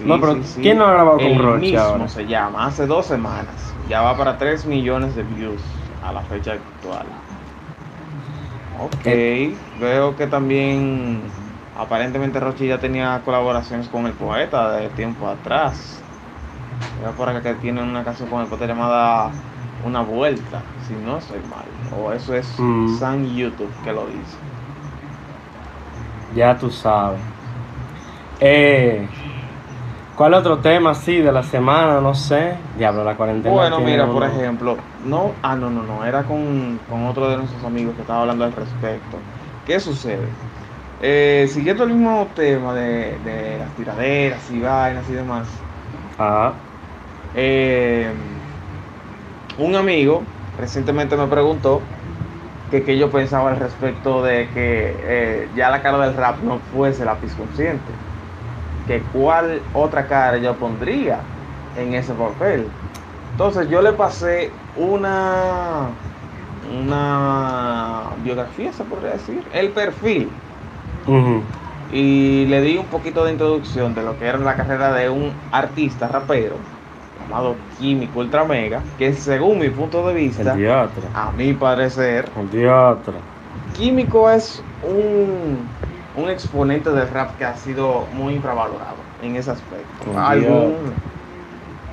Sí, 0.00 0.08
No, 0.08 0.18
pero 0.18 0.34
sí, 0.34 0.42
sí. 0.44 0.60
¿quién 0.62 0.78
no 0.78 0.86
ha 0.86 0.92
grabado 0.92 1.18
con 1.18 1.26
El 1.26 1.38
Rochi 1.38 1.60
mismo 1.72 1.78
ahora? 1.80 2.08
se 2.08 2.26
llama, 2.26 2.66
hace 2.66 2.86
dos 2.86 3.04
semanas. 3.04 3.74
Ya 3.88 4.00
va 4.00 4.16
para 4.16 4.38
3 4.38 4.64
millones 4.64 5.14
de 5.14 5.22
views 5.22 5.60
a 6.02 6.12
la 6.12 6.22
fecha 6.22 6.52
actual. 6.52 7.04
Ok, 8.80 9.06
veo 9.78 10.16
que 10.16 10.26
también 10.26 11.20
aparentemente 11.78 12.40
Rochi 12.40 12.66
ya 12.66 12.78
tenía 12.78 13.20
colaboraciones 13.24 13.88
con 13.88 14.06
el 14.06 14.12
poeta 14.12 14.76
de 14.76 14.88
tiempo 14.88 15.28
atrás. 15.28 16.00
Veo 17.02 17.12
por 17.12 17.28
acá 17.28 17.42
que 17.42 17.54
tiene 17.54 17.82
una 17.82 18.02
canción 18.04 18.28
con 18.30 18.40
el 18.40 18.46
poeta 18.46 18.66
llamada 18.66 19.30
Una 19.84 20.00
Vuelta, 20.00 20.62
si 20.88 20.94
no 20.94 21.18
estoy 21.18 21.40
mal. 21.50 21.64
O 21.98 22.10
eso 22.12 22.34
es 22.34 22.58
Mm. 22.58 22.98
San 22.98 23.26
YouTube 23.36 23.70
que 23.84 23.92
lo 23.92 24.06
dice. 24.06 24.36
Ya 26.34 26.56
tú 26.56 26.70
sabes. 26.70 27.20
Eh, 28.40 29.06
¿Cuál 30.16 30.34
otro 30.34 30.58
tema 30.58 30.90
así 30.90 31.18
de 31.18 31.32
la 31.32 31.42
semana? 31.42 32.00
No 32.00 32.14
sé. 32.14 32.54
Diablo, 32.76 33.04
la 33.04 33.16
cuarentena. 33.16 33.54
Bueno, 33.54 33.80
mira, 33.80 34.06
por 34.06 34.24
ejemplo, 34.24 34.76
no, 35.04 35.32
ah, 35.42 35.56
no, 35.56 35.70
no, 35.70 35.82
no, 35.82 36.04
era 36.04 36.24
con, 36.24 36.78
con 36.88 37.06
otro 37.06 37.30
de 37.30 37.38
nuestros 37.38 37.64
amigos 37.64 37.94
que 37.94 38.02
estaba 38.02 38.22
hablando 38.22 38.44
al 38.44 38.52
respecto. 38.52 39.16
¿Qué 39.66 39.80
sucede? 39.80 40.28
Eh, 41.02 41.48
siguiendo 41.48 41.84
el 41.84 41.90
mismo 41.90 42.26
tema 42.34 42.74
de, 42.74 43.18
de 43.24 43.58
las 43.58 43.70
tiraderas 43.70 44.50
y 44.50 44.60
vainas 44.60 45.08
y 45.08 45.12
demás, 45.14 45.46
Ajá. 46.18 46.52
eh, 47.34 48.12
un 49.58 49.74
amigo 49.76 50.22
recientemente 50.58 51.16
me 51.16 51.26
preguntó 51.26 51.80
que 52.70 52.82
qué 52.82 52.98
yo 52.98 53.10
pensaba 53.10 53.50
al 53.50 53.56
respecto 53.58 54.22
de 54.22 54.46
que 54.52 54.94
eh, 55.00 55.48
ya 55.56 55.70
la 55.70 55.82
cara 55.82 55.98
del 56.06 56.14
rap 56.14 56.42
no 56.42 56.58
fuese 56.72 57.04
lápiz 57.04 57.34
consciente. 57.34 57.80
Que 58.90 59.00
cuál 59.12 59.62
otra 59.72 60.08
cara 60.08 60.36
yo 60.38 60.56
pondría 60.56 61.20
en 61.76 61.94
ese 61.94 62.12
papel. 62.12 62.66
Entonces 63.30 63.68
yo 63.70 63.80
le 63.82 63.92
pasé 63.92 64.50
una 64.76 65.90
una 66.76 68.02
biografía, 68.24 68.72
se 68.72 68.82
podría 68.82 69.12
decir, 69.12 69.44
el 69.54 69.68
perfil 69.68 70.28
y 71.92 72.46
le 72.46 72.60
di 72.62 72.78
un 72.78 72.86
poquito 72.86 73.24
de 73.24 73.30
introducción 73.30 73.94
de 73.94 74.02
lo 74.02 74.18
que 74.18 74.26
era 74.26 74.38
la 74.38 74.56
carrera 74.56 74.92
de 74.92 75.08
un 75.08 75.32
artista 75.52 76.08
rapero 76.08 76.56
llamado 77.20 77.54
Químico 77.78 78.18
Ultra 78.18 78.44
Mega, 78.44 78.82
que 78.98 79.12
según 79.12 79.60
mi 79.60 79.68
punto 79.70 80.04
de 80.08 80.14
vista, 80.14 80.56
a 81.14 81.30
mi 81.36 81.52
parecer, 81.52 82.28
El. 82.34 83.18
Químico 83.76 84.28
es 84.28 84.60
un, 84.82 85.58
un 86.16 86.28
exponente 86.28 86.90
del 86.90 87.08
rap 87.08 87.36
que 87.38 87.44
ha 87.44 87.56
sido 87.56 88.06
muy 88.12 88.34
infravalorado 88.34 88.96
en 89.22 89.36
ese 89.36 89.50
aspecto. 89.50 90.18
Algún, 90.18 90.74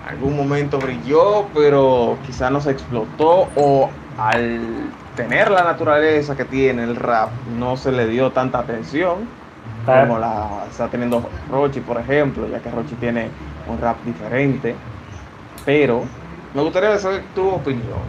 algún 0.08 0.36
momento 0.36 0.80
brilló, 0.80 1.48
pero 1.54 2.18
quizá 2.26 2.50
no 2.50 2.62
se 2.62 2.72
explotó 2.72 3.48
o 3.56 3.90
al 4.18 4.92
tener 5.16 5.52
la 5.52 5.64
naturaleza 5.64 6.36
que 6.36 6.46
tiene 6.46 6.84
el 6.84 6.96
rap 6.96 7.30
no 7.58 7.78
se 7.78 7.92
le 7.92 8.08
dio 8.08 8.32
tanta 8.32 8.60
atención 8.60 9.28
como 9.86 10.20
la 10.20 10.66
está 10.70 10.90
teniendo 10.90 11.30
Rochi, 11.50 11.80
por 11.80 11.98
ejemplo, 11.98 12.48
ya 12.48 12.60
que 12.60 12.70
Rochi 12.70 12.96
tiene 12.96 13.30
un 13.68 13.80
rap 13.80 13.98
diferente. 14.04 14.76
Pero 15.66 16.04
me 16.54 16.62
gustaría 16.62 16.98
saber 17.00 17.24
tu 17.34 17.48
opinión. 17.48 18.00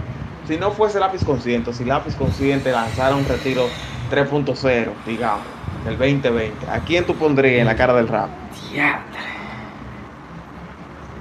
Si 0.47 0.57
no 0.57 0.73
fuese 0.73 0.99
Lápiz 0.99 1.25
Consciente, 1.25 1.73
si 1.73 1.85
Lápiz 1.85 2.17
Consciente 2.17 2.73
lanzara 2.73 3.15
un 3.15 3.25
retiro 3.27 3.67
3.0, 4.11 4.89
digamos, 5.07 5.58
del 5.85 5.99
2020, 5.99 6.71
¿a 6.71 6.81
quién 6.81 7.05
tú 7.05 7.15
pondrías 7.15 7.61
en 7.61 7.67
la 7.67 7.77
cara 7.77 7.95
del 7.95 8.09
rap? 8.09 8.29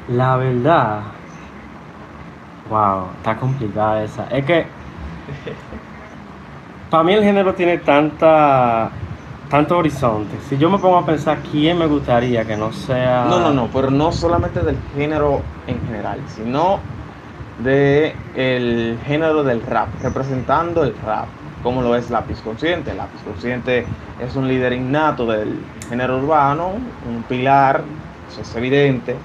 La 0.10 0.38
verdad. 0.38 1.02
Wow, 2.70 3.08
está 3.18 3.38
complicada 3.38 4.04
esa. 4.04 4.28
Es 4.30 4.46
que. 4.46 4.66
Para 6.90 7.04
mí 7.04 7.14
el 7.14 7.24
género 7.24 7.54
tiene 7.54 7.78
tanta. 7.80 8.92
Tanto 9.50 9.78
horizonte. 9.78 10.38
Si 10.50 10.58
yo 10.58 10.70
me 10.70 10.78
pongo 10.78 10.98
a 10.98 11.06
pensar 11.06 11.38
quién 11.52 11.78
me 11.78 11.86
gustaría 11.86 12.44
que 12.46 12.58
no 12.58 12.74
sea. 12.74 13.26
No, 13.30 13.40
no, 13.40 13.54
no, 13.54 13.68
pero 13.68 13.90
no 13.90 14.12
solamente 14.12 14.62
del 14.62 14.78
género 14.94 15.42
en 15.68 15.80
general, 15.86 16.20
sino 16.28 16.80
de 17.60 18.14
el 18.36 19.00
género 19.06 19.44
del 19.44 19.62
rap, 19.62 19.88
representando 20.02 20.84
el 20.84 20.94
rap, 21.06 21.28
como 21.68 21.82
lo 21.82 21.98
es 21.98 22.10
Lápiz 22.10 22.40
Consciente. 22.40 22.94
Lápiz 22.94 23.20
Consciente 23.26 23.86
es 24.22 24.36
un 24.38 24.48
líder 24.48 24.72
innato 24.72 25.26
del 25.26 25.60
género 25.90 26.18
urbano, 26.20 26.70
un 27.06 27.24
pilar, 27.24 27.84
eso 28.32 28.40
es 28.40 28.56
evidente, 28.56 29.18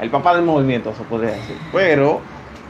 el 0.00 0.08
papá 0.08 0.34
del 0.34 0.46
movimiento, 0.46 0.94
se 0.94 1.02
podría 1.04 1.32
decir. 1.32 1.58
Pero 1.74 2.22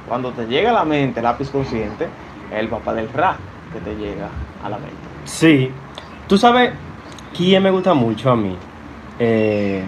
cuando 0.09 0.33
te 0.33 0.47
llega 0.49 0.71
a 0.71 0.73
la 0.73 0.85
mente 0.85 1.23
Lápiz 1.23 1.51
Consciente, 1.51 2.09
es 2.51 2.59
el 2.59 2.67
papá 2.67 2.95
del 2.95 3.09
rap 3.13 3.37
que 3.73 3.79
te 3.79 3.95
llega 3.95 4.27
a 4.65 4.69
la 4.69 4.77
mente. 4.79 4.97
Sí. 5.25 5.71
Tú 6.27 6.37
sabes 6.37 6.73
quién 7.37 7.63
me 7.63 7.71
gusta 7.71 7.95
mucho 7.95 8.33
a 8.33 8.35
mí. 8.37 8.57
Eh, 9.21 9.85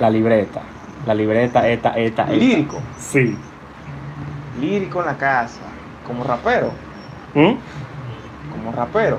la 0.00 0.10
libreta. 0.10 0.60
La 1.06 1.14
libreta, 1.14 1.68
esta, 1.68 1.96
esta, 1.96 2.24
esta. 2.24 2.36
Lírico, 2.36 2.80
Sí. 2.98 3.38
lírico 4.60 4.98
en 5.02 5.06
la 5.06 5.16
casa, 5.16 5.60
como 6.04 6.24
rapero. 6.24 6.72
¿Mm? 7.36 7.54
como 8.50 8.72
rapero. 8.72 9.18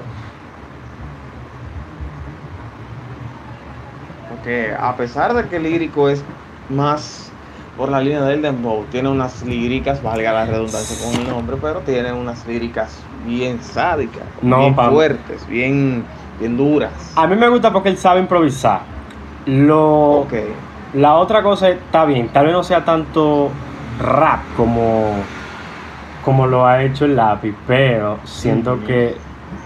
Porque 4.30 4.74
a 4.78 4.96
pesar 4.96 5.34
de 5.34 5.48
que 5.48 5.60
lírico 5.60 6.10
es 6.10 6.24
más 6.70 7.32
por 7.78 7.90
la 7.90 8.02
línea 8.02 8.24
del 8.24 8.42
dembow, 8.42 8.86
tiene 8.92 9.08
unas 9.10 9.44
líricas, 9.44 10.02
valga 10.02 10.34
la 10.34 10.46
redundancia 10.46 10.98
con 11.06 11.22
el 11.22 11.30
nombre, 11.30 11.58
pero 11.62 11.82
tiene 11.82 12.12
unas 12.12 12.46
líricas 12.48 13.00
bien 13.26 13.62
sádicas, 13.62 14.24
No, 14.42 14.60
bien 14.60 14.76
fuertes, 14.76 15.48
bien, 15.48 16.04
bien 16.40 16.58
duras. 16.58 17.14
A 17.16 17.28
mí 17.28 17.36
me 17.36 17.48
gusta 17.48 17.72
porque 17.72 17.90
él 17.90 17.98
sabe 17.98 18.20
improvisar. 18.20 18.82
Lo, 19.46 20.22
Ok, 20.22 20.34
La 20.96 21.14
otra 21.16 21.44
cosa 21.44 21.70
está 21.70 22.06
bien, 22.06 22.30
tal 22.30 22.46
vez 22.48 22.54
no 22.54 22.64
sea 22.64 22.84
tanto 22.84 23.52
rap 24.02 24.40
como, 24.56 25.14
como 26.28 26.46
lo 26.46 26.68
ha 26.68 26.84
hecho 26.84 27.06
el 27.06 27.16
lápiz, 27.16 27.56
pero 27.66 28.20
siento 28.26 28.84
que 28.86 29.16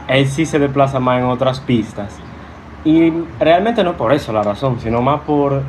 él 0.07 0.27
sí 0.27 0.45
se 0.45 0.59
desplaza 0.59 0.99
más 0.99 1.17
en 1.17 1.25
otras 1.25 1.59
pistas. 1.59 2.19
Y 2.85 3.11
realmente 3.39 3.83
no 3.83 3.97
por 3.97 4.13
eso 4.13 4.31
la 4.31 4.43
razón, 4.43 4.79
sino 4.79 5.01
más 5.01 5.21
por 5.21 5.63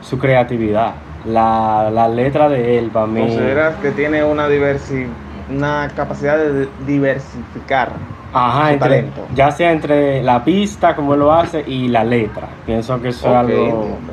su 0.00 0.16
creatividad. 0.16 0.92
La, 1.26 1.90
la 1.92 2.08
letra 2.08 2.48
de 2.48 2.78
él 2.78 2.88
para 2.90 3.08
mí. 3.08 3.22
consideras 3.22 3.74
que 3.82 3.90
tiene 3.90 4.22
una 4.22 4.46
diversi 4.46 5.08
una 5.50 5.90
capacidad 5.96 6.38
de 6.38 6.68
diversificar. 6.86 7.90
Ajá, 8.32 8.74
entre, 8.74 8.88
talento. 8.88 9.26
ya 9.34 9.50
sea 9.50 9.72
entre 9.72 10.22
la 10.22 10.44
pista, 10.44 10.94
como 10.94 11.14
él 11.14 11.20
lo 11.20 11.32
hace, 11.32 11.64
y 11.66 11.88
la 11.88 12.04
letra. 12.04 12.46
Pienso 12.64 13.02
que 13.02 13.08
eso 13.08 13.28
es 13.28 13.34
algo 13.34 13.52
entiendo. 13.52 14.12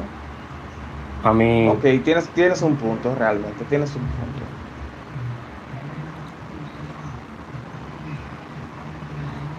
para 1.22 1.36
mí. 1.36 1.68
Ok, 1.68 1.84
tienes, 2.04 2.28
tienes 2.30 2.64
un 2.64 2.78
punto, 2.78 3.14
realmente, 3.14 3.64
tienes 3.70 3.96
un 3.96 4.02
punto. 4.02 4.55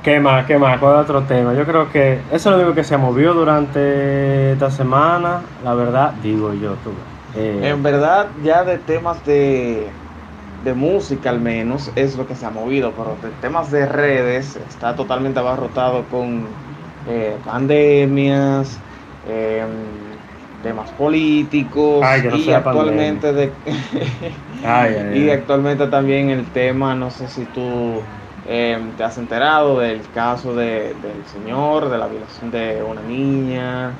¿Qué 0.06 0.20
más? 0.20 0.46
¿Qué 0.46 0.56
más? 0.56 0.78
¿Cuál 0.78 1.00
es 1.00 1.10
otro 1.10 1.24
tema? 1.24 1.52
Yo 1.52 1.66
creo 1.66 1.90
que 1.90 2.20
eso 2.30 2.36
es 2.36 2.46
lo 2.46 2.56
único 2.58 2.76
que 2.76 2.84
se 2.84 2.96
movió 2.96 3.34
durante 3.34 4.52
esta 4.52 4.70
semana, 4.70 5.42
la 5.64 5.74
verdad, 5.74 6.12
digo 6.22 6.54
yo, 6.54 6.74
tú. 6.74 6.92
Eh, 7.34 7.70
En 7.70 7.82
verdad, 7.82 8.28
ya 8.40 8.62
de 8.62 8.78
temas 8.78 9.24
de, 9.24 9.90
de 10.62 10.74
música 10.74 11.30
al 11.30 11.40
menos 11.40 11.90
es 11.96 12.16
lo 12.16 12.24
que 12.24 12.36
se 12.36 12.46
ha 12.46 12.50
movido, 12.50 12.92
pero 12.96 13.16
de 13.20 13.34
temas 13.40 13.72
de 13.72 13.84
redes 13.84 14.54
está 14.54 14.94
totalmente 14.94 15.40
abarrotado 15.40 16.04
con 16.08 16.50
eh, 17.08 17.36
pandemias, 17.44 18.78
em, 19.26 19.66
temas 20.62 20.88
políticos 20.92 22.06
Ay, 22.06 22.22
no 22.30 22.36
y 22.36 22.52
actualmente 22.52 23.32
de 23.32 23.50
ay, 24.64 24.94
ay, 25.12 25.18
y 25.24 25.30
actualmente 25.30 25.88
también 25.88 26.30
el 26.30 26.44
tema, 26.52 26.94
no 26.94 27.10
sé 27.10 27.26
si 27.26 27.44
tú 27.46 28.04
em, 28.46 28.94
te 28.96 29.02
has 29.04 29.18
enterado 29.18 29.78
del 29.80 30.10
caso 30.10 30.54
de- 30.54 30.94
del 30.94 31.26
señor, 31.26 31.88
de 31.90 31.98
la 31.98 32.08
violación 32.08 32.50
de 32.50 32.82
una 32.82 33.02
niña, 33.02 33.98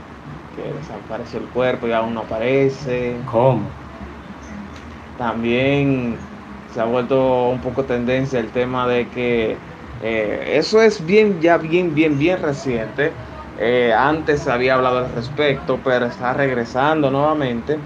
que 0.53 0.73
desapareció 0.73 1.39
el 1.41 1.49
cuerpo 1.51 1.89
y 1.89 1.93
aún 1.93 2.15
no 2.15 2.23
aparece. 2.23 3.23
¿Cómo? 3.27 3.75
También 5.17 6.29
se 6.67 6.81
ha 6.81 6.85
vuelto 6.85 7.49
un 7.51 7.61
poco 7.61 7.87
tendencia 7.87 8.39
el 8.41 8.53
tema 8.53 8.87
de 8.89 9.11
que 9.11 9.63
eh, 10.01 10.57
eso 10.59 10.83
es 10.83 11.05
bien, 11.07 11.41
ya 11.41 11.57
bien, 11.59 11.95
bien, 11.95 12.19
bien 12.19 12.41
reciente. 12.43 13.17
Eh, 13.57 13.93
antes 13.97 14.43
se 14.43 14.51
había 14.51 14.75
hablado 14.75 14.99
al 14.99 15.13
respecto, 15.13 15.83
pero 15.83 16.07
está 16.07 16.35
regresando 16.35 17.11
nuevamente. 17.11 17.85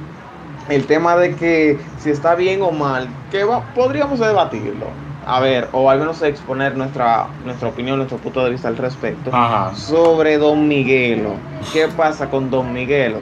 El 0.68 0.86
tema 0.86 1.16
de 1.16 1.36
que 1.36 1.84
si 1.96 2.10
está 2.10 2.34
bien 2.36 2.62
o 2.62 2.72
mal, 2.72 3.16
que 3.30 3.44
va- 3.44 3.72
podríamos 3.74 4.20
debatirlo. 4.20 5.09
A 5.30 5.38
ver, 5.40 5.68
o 5.72 5.88
al 5.88 6.00
menos 6.00 6.20
exponer 6.22 6.76
nuestra, 6.76 7.26
nuestra 7.44 7.68
opinión, 7.68 7.96
nuestro 7.98 8.18
punto 8.18 8.42
de 8.44 8.50
vista 8.50 8.66
al 8.68 8.76
respecto. 8.76 9.30
Ajá. 9.32 9.74
Sobre 9.76 10.38
Don 10.38 10.66
Miguelo. 10.66 11.34
¿Qué 11.72 11.86
pasa 11.88 12.28
con 12.28 12.50
Don 12.50 12.72
Miguelo? 12.72 13.20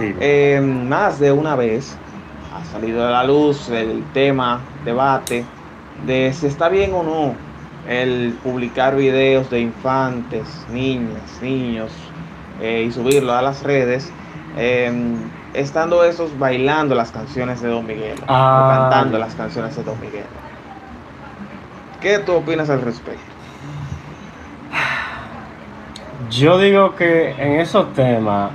Eh, 0.00 0.60
más 0.62 1.20
de 1.20 1.30
una 1.30 1.54
vez 1.54 1.96
ha 2.54 2.64
salido 2.72 3.06
a 3.06 3.10
la 3.10 3.24
luz 3.24 3.68
el 3.68 4.02
tema, 4.14 4.60
debate, 4.86 5.44
de 6.06 6.32
si 6.32 6.46
está 6.46 6.70
bien 6.70 6.92
o 6.94 7.02
no 7.02 7.34
el 7.86 8.38
publicar 8.42 8.96
videos 8.96 9.50
de 9.50 9.60
infantes, 9.60 10.46
niñas, 10.70 11.20
niños 11.42 11.90
eh, 12.62 12.84
y 12.88 12.92
subirlo 12.92 13.34
a 13.34 13.42
las 13.42 13.62
redes, 13.62 14.10
eh, 14.56 14.90
estando 15.52 16.02
esos 16.04 16.38
bailando 16.38 16.94
las 16.94 17.10
canciones 17.10 17.60
de 17.60 17.68
Don 17.68 17.86
Miguel, 17.86 18.18
Ah, 18.26 18.62
o 18.64 18.70
cantando 18.90 19.18
ya. 19.18 19.24
las 19.26 19.34
canciones 19.34 19.76
de 19.76 19.82
Don 19.82 20.00
Miguel. 20.00 20.24
¿Qué 22.02 22.18
tú 22.18 22.32
opinas 22.32 22.68
al 22.68 22.82
respecto? 22.82 23.20
Yo 26.30 26.58
digo 26.58 26.94
que 26.96 27.30
en 27.30 27.60
esos 27.60 27.92
temas 27.92 28.50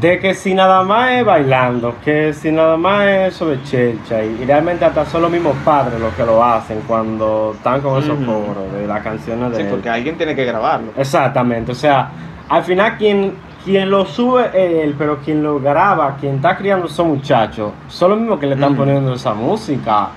De 0.00 0.18
que 0.18 0.34
si 0.34 0.54
nada 0.54 0.82
más 0.82 1.10
es 1.10 1.24
bailando, 1.24 1.94
que 2.02 2.32
si 2.32 2.50
nada 2.50 2.76
más 2.78 3.04
es 3.06 3.34
eso 3.34 3.46
de 3.50 3.62
chelcha, 3.62 4.24
y, 4.24 4.38
y 4.40 4.44
realmente 4.46 4.84
hasta 4.86 5.04
son 5.04 5.20
los 5.22 5.30
mismos 5.30 5.54
padres 5.64 6.00
los 6.00 6.14
que 6.14 6.24
lo 6.24 6.42
hacen 6.42 6.80
cuando 6.88 7.52
están 7.54 7.82
con 7.82 8.02
esos 8.02 8.18
Ujú. 8.18 8.24
coros 8.24 8.72
de 8.72 8.86
las 8.86 9.02
canciones 9.02 9.50
de 9.50 9.56
Sí, 9.56 9.62
él. 9.62 9.68
porque 9.68 9.90
alguien 9.90 10.16
tiene 10.16 10.34
que 10.34 10.46
grabarlo. 10.46 10.92
Exactamente, 10.96 11.72
o 11.72 11.74
sea, 11.74 12.08
al 12.48 12.62
final 12.64 12.96
quien, 12.96 13.34
quien 13.64 13.90
lo 13.90 14.06
sube 14.06 14.46
es 14.54 14.84
él, 14.84 14.94
pero 14.96 15.18
quien 15.18 15.42
lo 15.42 15.60
graba, 15.60 16.16
quien 16.18 16.36
está 16.36 16.56
criando 16.56 16.86
esos 16.86 17.06
muchachos, 17.06 17.72
son 17.88 18.10
los 18.12 18.18
mismos 18.20 18.40
que 18.40 18.46
le 18.46 18.54
están 18.54 18.74
poniendo 18.74 19.12
esa 19.12 19.34
música. 19.34 20.08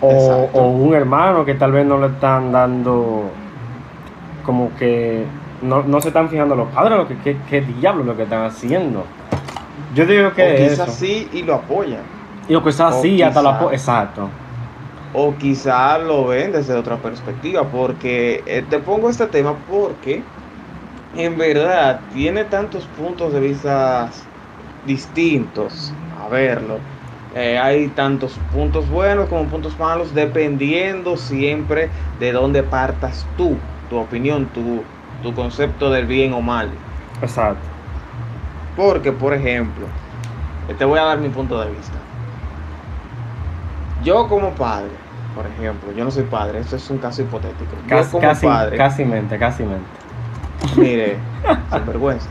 O, 0.00 0.48
o 0.52 0.68
un 0.68 0.94
hermano 0.94 1.44
que 1.44 1.54
tal 1.54 1.72
vez 1.72 1.84
no 1.84 1.98
le 1.98 2.06
están 2.06 2.52
dando, 2.52 3.30
como 4.44 4.70
que 4.78 5.24
no, 5.62 5.82
no 5.82 6.00
se 6.00 6.08
están 6.08 6.28
fijando 6.28 6.54
los 6.54 6.68
padres, 6.68 6.98
lo 6.98 7.08
que, 7.08 7.16
qué, 7.18 7.36
qué 7.50 7.60
diablo 7.62 8.04
lo 8.04 8.16
que 8.16 8.22
están 8.22 8.44
haciendo. 8.44 9.04
Yo 9.94 10.06
digo 10.06 10.32
que 10.32 10.42
o 10.42 10.46
es 10.46 10.70
quizás 10.72 10.88
eso. 10.88 10.98
sí 10.98 11.28
y 11.32 11.42
lo 11.42 11.54
apoyan. 11.54 12.00
Y 12.48 12.52
lo 12.52 12.62
que 12.62 12.70
está 12.70 12.86
o 12.86 12.90
así, 12.90 13.22
hasta 13.22 13.40
quizá- 13.40 13.58
po- 13.58 13.72
Exacto. 13.72 14.28
O 15.14 15.34
quizá 15.36 15.98
lo 15.98 16.26
ven 16.26 16.52
desde 16.52 16.74
otra 16.74 16.96
perspectiva, 16.96 17.64
porque 17.64 18.42
eh, 18.46 18.64
te 18.68 18.78
pongo 18.78 19.08
este 19.10 19.26
tema 19.26 19.54
porque 19.68 20.22
en 21.16 21.36
verdad 21.38 22.00
tiene 22.12 22.44
tantos 22.44 22.84
puntos 22.96 23.32
de 23.32 23.40
vista 23.40 24.10
distintos 24.86 25.92
a 26.24 26.28
verlo. 26.28 26.76
Eh, 27.34 27.58
hay 27.58 27.88
tantos 27.88 28.38
puntos 28.52 28.88
buenos 28.88 29.28
como 29.28 29.44
puntos 29.44 29.78
malos, 29.78 30.14
dependiendo 30.14 31.16
siempre 31.16 31.90
de 32.18 32.32
dónde 32.32 32.62
partas 32.62 33.26
tú, 33.36 33.56
tu 33.90 33.98
opinión, 33.98 34.46
tu, 34.46 34.82
tu 35.22 35.34
concepto 35.34 35.90
del 35.90 36.06
bien 36.06 36.32
o 36.32 36.40
mal. 36.40 36.70
Exacto. 37.20 37.60
Porque, 38.76 39.12
por 39.12 39.34
ejemplo, 39.34 39.86
eh, 40.68 40.74
te 40.74 40.84
voy 40.84 40.98
a 40.98 41.02
dar 41.04 41.18
mi 41.18 41.28
punto 41.28 41.60
de 41.60 41.70
vista. 41.70 41.98
Yo 44.04 44.28
como 44.28 44.50
padre, 44.52 44.90
por 45.34 45.46
ejemplo, 45.46 45.92
yo 45.92 46.04
no 46.04 46.10
soy 46.10 46.22
padre, 46.24 46.60
esto 46.60 46.76
es 46.76 46.88
un 46.88 46.98
caso 46.98 47.22
hipotético. 47.22 47.72
Yo 47.82 47.88
Casi, 47.88 48.10
como 48.10 48.22
casi, 48.22 48.46
padre, 48.46 48.76
casi 48.76 49.04
mente, 49.04 49.38
casi 49.38 49.64
mente. 49.64 49.86
mire, 50.76 51.16
sin 51.72 51.86
vergüenza. 51.86 52.28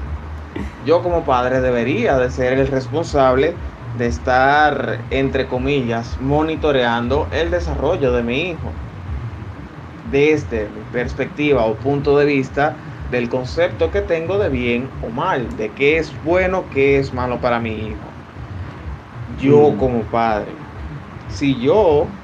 Yo 0.86 1.04
como 1.04 1.24
padre 1.24 1.62
debería 1.62 2.18
de 2.18 2.32
ser 2.32 2.54
el 2.54 2.68
responsable 2.68 3.54
de 3.98 4.08
estar, 4.08 5.08
entre 5.10 5.48
comillas, 5.48 6.20
monitoreando 6.20 7.30
el 7.32 7.52
desarrollo 7.52 8.12
de 8.14 8.24
mi 8.24 8.50
hijo. 8.52 8.82
Desde 10.02 10.70
mi 10.72 10.86
perspectiva 10.86 11.66
o 11.66 11.80
punto 11.80 12.18
de 12.18 12.26
vista 12.26 12.66
del 13.06 13.30
concepto 13.30 13.92
que 13.92 14.02
tengo 14.02 14.40
de 14.40 14.50
bien 14.50 14.98
o 15.02 15.12
mal, 15.12 15.56
de 15.56 15.76
qué 15.76 15.98
es 16.00 16.20
bueno, 16.20 16.70
qué 16.70 16.98
es 16.98 17.14
malo 17.14 17.40
para 17.42 17.60
mi 17.60 17.86
hijo. 17.88 18.20
Yo 19.26 19.76
Mm. 19.76 19.78
como 19.78 20.10
padre, 20.10 20.70
si 21.28 21.60
yo 21.60 22.20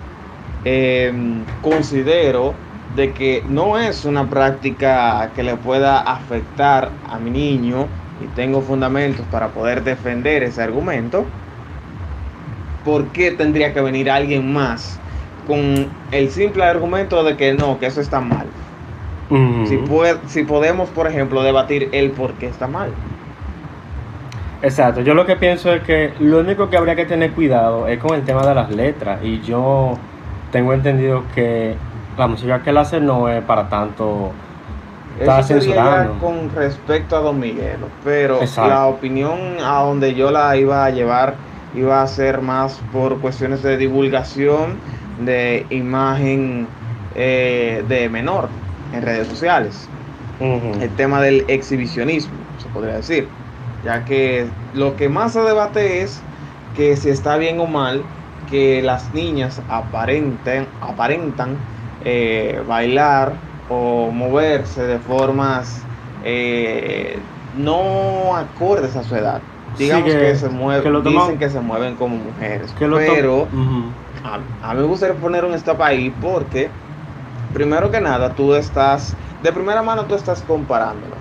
em, 0.63 1.58
considero 1.62 2.63
de 2.88 3.13
que 3.13 3.46
no 3.48 3.80
es 3.80 4.06
una 4.06 4.30
práctica 4.30 5.34
que 5.34 5.44
le 5.44 5.58
pueda 5.58 6.01
afectar 6.01 7.00
a 7.03 7.20
mi 7.20 7.32
niño 7.32 7.96
y 8.15 8.30
tengo 8.30 8.62
fundamentos 8.63 9.27
para 9.27 9.53
poder 9.53 9.84
defender 9.84 10.44
ese 10.44 10.62
argumento, 10.63 11.36
¿por 12.86 13.08
qué 13.08 13.32
tendría 13.32 13.74
que 13.74 13.82
venir 13.82 14.10
alguien 14.10 14.52
más 14.54 15.00
con 15.48 15.88
el 16.12 16.30
simple 16.30 16.63
argumento 16.63 17.24
de 17.24 17.36
que 17.38 17.54
no, 17.54 17.80
que 17.80 17.88
eso 17.88 18.02
está 18.02 18.20
mal? 18.20 18.46
Si, 19.66 19.78
pue- 19.78 20.20
si 20.28 20.44
podemos, 20.44 20.90
por 20.90 21.08
ejemplo, 21.08 21.42
debatir 21.42 21.90
el 21.92 22.12
por 22.12 22.34
qué 22.34 22.46
está 22.48 22.68
mal. 22.68 22.92
Exacto, 24.62 25.02
yo 25.02 25.13
lo 25.13 25.25
que 25.25 25.36
pienso 25.36 25.74
es 25.74 25.82
que 25.84 26.13
lo 26.20 26.40
único 26.40 26.70
que 26.70 26.78
habría 26.78 26.96
que 26.96 27.06
tener 27.06 27.32
cuidado 27.32 27.88
es 27.88 28.00
con 28.00 28.16
el 28.16 28.24
tema 28.24 28.46
de 28.46 28.56
las 28.56 28.70
letras 28.70 29.20
y 29.24 29.42
yo 29.42 29.98
tengo 30.52 30.72
entendido 30.74 31.24
que 31.36 31.75
la 32.18 32.28
música 32.28 32.62
que 32.62 32.70
él 32.70 32.78
hace 32.78 33.02
no 33.02 33.28
es 33.28 33.44
para 33.44 33.68
tanto 33.68 34.32
censurando. 35.44 36.13
con 36.20 36.50
respecto 36.56 37.18
a 37.18 37.20
Don 37.20 37.40
Miguelo, 37.40 37.88
pero 38.04 38.40
Exacto. 38.42 38.70
la 38.70 38.86
opinión 38.86 39.38
a 39.63 39.82
donde 39.82 40.13
yo 40.13 40.32
la 40.32 40.56
iba 40.56 40.86
a 40.86 40.90
llevar 40.92 41.36
iba 41.75 42.01
a 42.01 42.08
ser 42.08 42.42
más 42.42 42.74
por 42.92 43.20
cuestiones 43.20 43.63
de 43.63 43.77
divulgación 43.77 44.80
de 45.25 45.65
imagen 45.70 46.68
eh, 47.15 47.83
de 47.88 48.09
menor 48.09 48.50
en 48.92 49.01
redes 49.01 49.27
sociales. 49.27 49.90
El 50.40 50.90
tema 50.98 51.22
del 51.22 51.46
exhibicionismo, 51.48 52.33
se 52.57 52.68
podría 52.70 52.96
decir, 52.96 53.29
ya 53.86 54.03
que 54.03 54.46
lo 54.74 54.96
que 54.98 55.07
más 55.07 55.33
se 55.33 55.40
debate 55.40 56.01
es 56.01 56.22
que 56.75 56.98
si 56.98 57.09
está 57.09 57.38
bien 57.38 57.59
o 57.62 57.68
mal 57.68 58.01
que 58.50 58.81
las 58.81 59.14
niñas 59.14 59.62
aparenten, 59.70 60.68
aparentan 60.81 61.57
eh, 62.03 62.62
bailar 62.68 63.33
o 63.70 64.12
moverse 64.12 64.83
de 64.83 65.00
formas 65.00 65.88
eh, 66.25 67.18
no 67.55 68.36
acordes 68.36 68.96
a 68.96 69.03
su 69.03 69.16
edad. 69.16 69.42
Sí, 69.75 69.83
Digamos 69.86 70.12
que- 70.14 70.20
que, 70.20 70.36
se 70.36 70.50
mueven, 70.50 70.83
que 70.83 70.90
lo 70.90 71.03
toman- 71.03 71.22
dicen 71.25 71.40
que 71.40 71.50
se 71.50 71.59
mueven 71.59 71.96
como 71.96 72.16
mujeres, 72.18 72.72
Que 72.74 72.88
lo 72.88 72.98
to- 72.98 73.03
pero 73.05 73.48
a, 74.24 74.40
a 74.70 74.74
mí 74.74 74.81
me 74.81 74.86
gustaría 74.88 75.16
poner 75.16 75.46
un 75.46 75.53
stop 75.55 75.81
ahí 75.81 76.09
porque, 76.22 76.70
primero 77.53 77.90
que 77.90 78.00
nada, 78.00 78.33
tú 78.36 78.53
estás, 78.53 79.16
de 79.42 79.51
primera 79.51 79.81
mano 79.81 80.05
tú 80.05 80.16
estás 80.16 80.42
comparándolo 80.44 81.16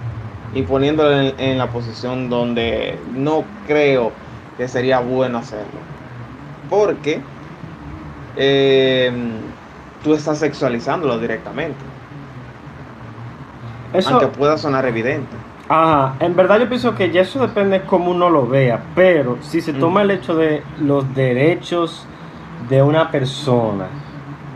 y 0.55 0.63
poniéndolo 0.63 1.19
en, 1.19 1.35
en 1.39 1.57
la 1.59 1.69
posición 1.69 2.29
donde 2.29 2.99
no 3.15 3.45
creo 3.67 4.13
que 4.59 4.69
sería 4.69 5.01
bueno 5.01 5.39
hacerlo. 5.39 5.81
Porque 6.69 7.21
eh, 8.37 9.13
tú 10.05 10.15
estás 10.15 10.39
sexualizándolo 10.39 11.19
directamente, 11.19 11.81
Eso, 13.95 14.11
aunque 14.11 14.27
pueda 14.29 14.57
sonar 14.59 14.87
evidente. 14.87 15.37
Ajá, 15.75 16.17
en 16.21 16.37
verdad 16.37 16.61
yo 16.61 16.69
pienso 16.69 16.95
que 16.95 17.11
ya 17.11 17.23
eso 17.23 17.41
depende 17.41 17.79
de 17.79 17.87
cómo 17.87 18.11
uno 18.11 18.29
lo 18.29 18.47
vea, 18.47 18.79
pero 18.95 19.39
si 19.41 19.63
se 19.63 19.73
toma 19.73 20.03
el 20.03 20.11
hecho 20.11 20.35
de 20.37 20.63
los 20.81 21.15
derechos 21.15 22.07
de 22.69 22.83
una 22.83 23.11
persona 23.11 23.87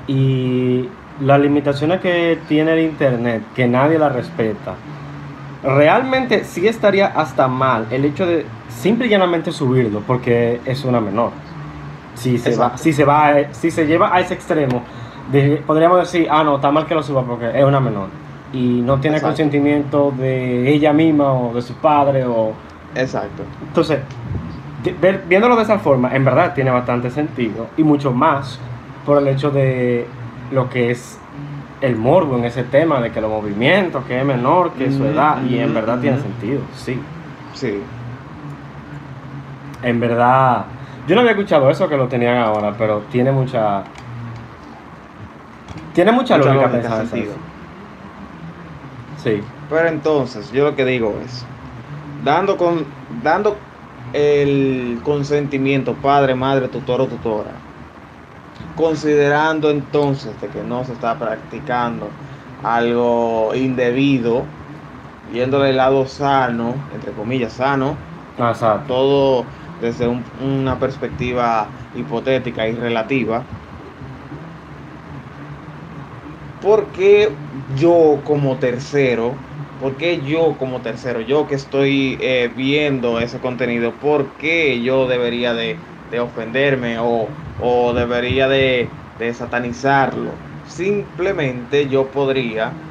y 0.07 0.87
las 1.23 1.41
limitaciones 1.41 2.03
que 2.03 2.39
tiene 2.49 2.75
el 2.75 2.81
internet, 2.81 3.43
que 3.55 3.67
nadie 3.67 3.99
la 3.99 4.11
respeta, 4.11 4.75
realmente 5.65 6.45
sí 6.45 6.69
estaría 6.69 7.07
hasta 7.07 7.49
mal 7.49 7.87
el 7.91 8.05
hecho 8.05 8.27
de 8.27 8.45
simple 8.69 9.07
y 9.07 9.09
llanamente 9.09 9.53
subirlo 9.53 10.01
porque 10.07 10.61
es 10.67 10.85
una 10.85 11.01
menor. 11.01 11.31
Si 12.15 12.37
se, 12.37 12.57
va, 12.57 12.77
si 12.77 12.93
se 12.93 13.07
va, 13.07 13.33
si 13.53 13.71
se 13.71 13.87
lleva 13.87 14.15
a 14.15 14.21
ese 14.21 14.35
extremo, 14.35 14.83
de- 15.33 15.63
podríamos 15.67 15.99
decir, 15.99 16.29
ah 16.31 16.45
no, 16.45 16.57
está 16.57 16.71
mal 16.71 16.85
que 16.85 16.95
lo 16.95 17.03
suba 17.03 17.23
porque 17.23 17.59
es 17.59 17.65
una 17.65 17.81
menor 17.81 18.09
y 18.57 18.81
no 18.81 18.99
tiene 19.01 19.17
Exacto. 19.17 19.33
consentimiento 19.35 20.13
de 20.17 20.73
ella 20.73 20.93
misma 20.93 21.33
o 21.33 21.53
de 21.55 21.61
su 21.63 21.75
padre 21.75 22.25
o 22.25 22.53
Exacto. 22.95 23.43
entonces 23.67 23.99
de- 24.83 25.21
viéndolo 25.29 25.57
de 25.57 25.63
esa 25.63 25.79
forma 25.79 26.15
en 26.15 26.25
verdad 26.25 26.55
tiene 26.55 26.71
bastante 26.71 27.11
sentido 27.11 27.67
y 27.77 27.83
mucho 27.83 28.13
más 28.13 28.59
por 29.05 29.19
el 29.19 29.29
hecho 29.29 29.51
de 29.51 30.07
lo 30.53 30.69
que 30.71 30.91
es 30.91 31.19
el 31.81 31.97
morbo 31.97 32.37
en 32.39 32.45
ese 32.45 32.63
tema 32.65 33.01
de 33.01 33.11
que 33.11 33.21
los 33.21 33.31
movimientos 33.31 34.05
que 34.07 34.19
es 34.19 34.25
menor 34.25 34.71
que 34.73 34.91
su 34.91 35.05
edad 35.05 35.43
y 35.43 35.59
en 35.59 35.75
verdad 35.75 35.99
tiene 36.01 36.19
sentido 36.19 36.61
sí 36.75 36.99
Sí. 37.53 37.81
en 39.83 40.01
verdad 40.01 40.65
yo 41.07 41.15
no 41.15 41.21
había 41.21 41.33
escuchado 41.33 41.69
eso 41.71 41.89
que 41.89 41.97
lo 41.97 42.07
tenían 42.09 42.39
ahora 42.39 42.75
pero 42.79 43.03
tiene 43.11 43.33
mucha 43.33 43.83
tiene 45.95 46.13
mucha, 46.13 46.37
Mucha 46.37 46.53
lógica 46.53 46.67
lógica, 46.69 46.97
pensar 46.99 47.19
eso. 47.19 47.33
Sí 49.23 49.43
Pero 49.69 49.89
entonces, 49.89 50.51
yo 50.53 50.65
lo 50.65 50.77
que 50.77 50.85
digo 50.85 51.19
es, 51.25 51.45
dando 52.25 52.57
con 52.57 52.85
dando 53.23 53.59
el 54.13 55.01
consentimiento 55.03 55.95
padre, 55.95 56.35
madre, 56.35 56.69
tutor 56.69 57.01
o 57.01 57.07
tutora, 57.07 57.51
considerando 58.77 59.71
entonces 59.71 60.41
de 60.41 60.49
que 60.49 60.63
no 60.63 60.85
se 60.85 60.93
está 60.93 61.19
practicando 61.19 62.09
algo 62.63 63.53
indebido, 63.55 64.43
viéndole 65.33 65.71
el 65.71 65.77
lado 65.77 66.07
sano, 66.07 66.75
entre 66.95 67.13
comillas 67.13 67.53
sano, 67.53 67.97
exacto 68.39 68.85
todo 68.87 69.45
desde 69.81 70.09
un- 70.09 70.25
una 70.43 70.79
perspectiva 70.79 71.67
hipotética 71.95 72.67
y 72.69 72.75
relativa. 72.75 73.43
¿Por 76.67 76.91
qué 76.93 77.45
yo 77.69 78.23
como 78.25 78.59
tercero? 78.59 79.47
¿Por 79.77 79.97
qué 79.97 80.23
yo 80.23 80.57
como 80.59 80.83
tercero? 80.83 81.21
Yo 81.21 81.47
que 81.47 81.55
estoy 81.55 82.19
eh, 82.21 82.49
viendo 82.55 83.21
ese 83.21 83.41
contenido, 83.41 83.99
¿por 84.01 84.37
qué 84.37 84.83
yo 84.83 85.07
debería 85.07 85.55
de, 85.55 85.85
de 86.09 86.21
ofenderme 86.21 86.97
o, 87.01 87.43
debería 87.95 88.49
de, 88.49 88.99
de 89.15 89.35
satanizarlo? 89.35 90.45
Simplemente 90.63 91.89
yo 91.89 92.11
podría, 92.11 92.85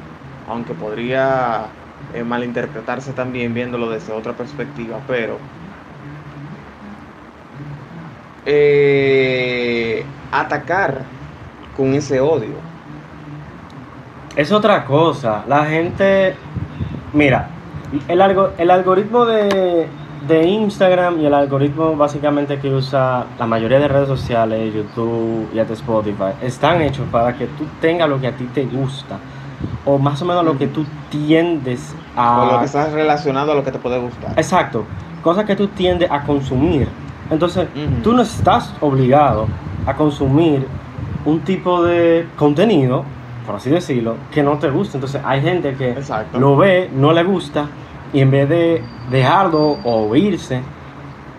aunque 0.44 0.74
podría 0.74 1.78
eh, 2.08 2.24
malinterpretarse 2.24 3.12
también 3.14 3.52
viéndolo 3.54 3.90
desde 3.90 4.12
otra 4.12 4.36
perspectiva, 4.36 5.04
pero 5.06 5.50
eh, 8.44 10.18
atacar 10.30 11.16
con 11.72 11.94
ese 11.94 12.20
odio. 12.20 12.75
Es 14.36 14.52
otra 14.52 14.84
cosa. 14.84 15.44
La 15.48 15.64
gente. 15.64 16.34
Mira, 17.12 17.48
el, 18.08 18.20
algo- 18.20 18.50
el 18.58 18.70
algoritmo 18.70 19.24
de, 19.24 19.88
de 20.28 20.44
Instagram 20.46 21.20
y 21.20 21.26
el 21.26 21.34
algoritmo 21.34 21.96
básicamente 21.96 22.58
que 22.58 22.68
usa 22.68 23.24
la 23.38 23.46
mayoría 23.46 23.78
de 23.78 23.88
redes 23.88 24.08
sociales, 24.08 24.74
YouTube 24.74 25.48
y 25.54 25.58
hasta 25.58 25.72
Spotify, 25.72 26.32
están 26.42 26.82
hechos 26.82 27.06
para 27.10 27.34
que 27.36 27.46
tú 27.46 27.64
tengas 27.80 28.08
lo 28.08 28.20
que 28.20 28.26
a 28.26 28.32
ti 28.32 28.44
te 28.52 28.64
gusta. 28.64 29.16
O 29.86 29.98
más 29.98 30.20
o 30.20 30.26
menos 30.26 30.44
lo 30.44 30.58
que 30.58 30.66
tú 30.66 30.84
tiendes 31.10 31.94
a. 32.14 32.42
O 32.42 32.52
lo 32.52 32.58
que 32.58 32.66
está 32.66 32.90
relacionado 32.90 33.52
a 33.52 33.54
lo 33.54 33.64
que 33.64 33.72
te 33.72 33.78
puede 33.78 33.98
gustar. 33.98 34.32
Exacto, 34.36 34.84
cosas 35.22 35.46
que 35.46 35.56
tú 35.56 35.68
tiendes 35.68 36.10
a 36.10 36.22
consumir. 36.24 36.88
Entonces, 37.30 37.66
tú 38.04 38.12
no 38.12 38.22
estás 38.22 38.72
obligado 38.80 39.46
a 39.86 39.94
consumir 39.94 40.66
un 41.24 41.40
tipo 41.40 41.82
de 41.82 42.26
contenido, 42.36 43.04
por 43.46 43.56
así 43.56 43.70
decirlo, 43.70 44.16
que 44.32 44.42
no 44.42 44.58
te 44.58 44.68
gusta. 44.70 44.96
Entonces, 44.98 45.22
hay 45.24 45.40
gente 45.40 45.74
que 45.74 45.90
Exacto. 45.90 46.38
lo 46.38 46.56
ve, 46.56 46.90
no 46.94 47.12
le 47.12 47.22
gusta, 47.22 47.66
y 48.12 48.20
en 48.20 48.30
vez 48.30 48.48
de 48.48 48.82
dejarlo 49.10 49.78
o 49.84 50.14
irse, 50.16 50.60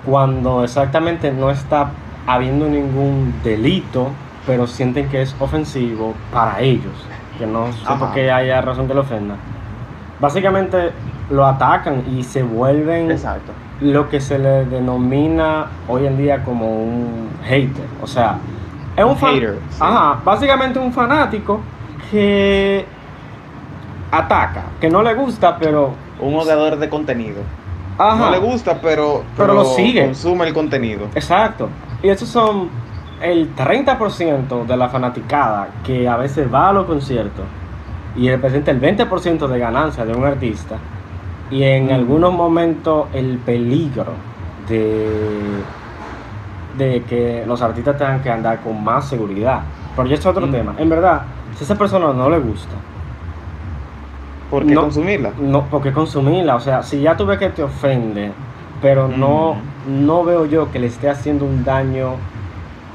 cuando 0.06 0.64
exactamente 0.64 1.32
no 1.32 1.50
está 1.52 1.90
habiendo 2.26 2.68
ningún 2.68 3.34
delito, 3.44 4.08
pero 4.46 4.66
sienten 4.68 5.10
que 5.10 5.22
es 5.22 5.36
ofensivo 5.40 6.14
para 6.32 6.60
ellos, 6.62 6.94
que 7.38 7.46
no 7.46 7.72
sé 7.74 7.86
por 8.00 8.14
qué 8.14 8.32
haya 8.32 8.62
razón 8.62 8.88
que 8.88 8.94
lo 8.94 9.02
ofenda. 9.02 9.36
Básicamente 10.20 10.92
lo 11.30 11.46
atacan 11.46 12.04
y 12.10 12.24
se 12.24 12.42
vuelven 12.44 13.12
Exacto. 13.12 13.52
lo 13.82 14.10
que 14.10 14.20
se 14.22 14.40
le 14.40 14.66
denomina 14.66 15.68
hoy 15.88 16.06
en 16.08 16.18
día 16.18 16.44
como 16.44 16.68
un 16.84 17.30
hater. 17.44 17.86
O 18.02 18.08
sea, 18.08 18.38
es 18.96 19.04
un, 19.04 19.12
Un 19.12 19.18
fan- 19.18 19.34
hater, 19.36 19.60
sí. 19.70 19.78
Ajá, 19.82 20.20
básicamente 20.24 20.80
un 20.80 20.92
fanático 20.94 21.60
que 22.12 22.86
ataca, 24.12 24.64
que 24.80 24.90
no 24.90 25.02
le 25.04 25.14
gusta, 25.14 25.58
pero 25.58 25.92
Un 26.20 26.36
odiador 26.36 26.78
de 26.78 26.90
contenido. 26.90 27.42
ajá, 27.98 28.16
No 28.16 28.32
le 28.32 28.40
gusta, 28.40 28.80
pero, 28.82 29.24
Pero 29.36 29.54
lo 29.54 29.66
sigue. 29.66 30.06
consume 30.06 30.48
el 30.48 30.54
contenido. 30.54 31.06
Exacto. 31.16 31.70
Y 32.02 32.10
esos 32.10 32.28
son 32.30 32.70
el 33.22 33.54
30% 33.56 34.66
de 34.66 34.78
la 34.78 34.90
fanaticada 34.90 35.68
que 35.84 36.08
a 36.08 36.18
veces 36.18 36.52
va 36.54 36.70
a 36.70 36.74
los 36.74 36.86
conciertos 36.86 37.46
y 38.16 38.30
representa 38.30 38.72
el 38.72 38.80
20% 38.82 39.48
de 39.48 39.60
ganancia 39.60 40.06
de 40.06 40.14
un 40.14 40.24
artista 40.26 40.76
y 41.52 41.64
en 41.64 41.88
Mm. 41.88 41.92
algunos 41.94 42.34
momentos 42.34 43.08
el 43.14 43.38
peligro 43.40 44.14
de, 44.68 45.62
de 46.78 47.04
que 47.04 47.44
los 47.48 47.62
artistas 47.62 47.98
tengan 47.98 48.22
que 48.22 48.30
andar 48.30 48.60
con 48.62 48.84
más 48.84 49.08
seguridad. 49.08 49.62
Pero 49.96 50.08
ya 50.08 50.16
es 50.16 50.26
otro 50.26 50.46
Mm. 50.48 50.52
tema. 50.52 50.74
En 50.78 50.90
verdad, 50.90 51.22
si 51.58 51.64
a 51.64 51.66
esa 51.66 51.76
persona 51.76 52.14
no 52.14 52.30
le 52.30 52.40
gusta, 52.40 52.76
¿Por 54.50 54.66
qué 54.66 54.74
No. 54.74 54.82
consumirla? 54.84 55.32
no, 55.40 55.64
porque 55.66 55.92
consumirla, 55.92 56.56
o 56.56 56.60
sea, 56.62 56.82
si 56.82 57.02
ya 57.02 57.18
tú 57.18 57.26
ves 57.26 57.38
que 57.38 57.50
te 57.50 57.64
ofende, 57.64 58.32
pero 58.82 59.10
no, 59.10 59.58
no 59.90 60.24
veo 60.24 60.46
yo 60.46 60.72
que 60.72 60.80
le 60.80 60.88
esté 60.88 61.10
haciendo 61.10 61.44
un 61.44 61.66
daño 61.66 62.14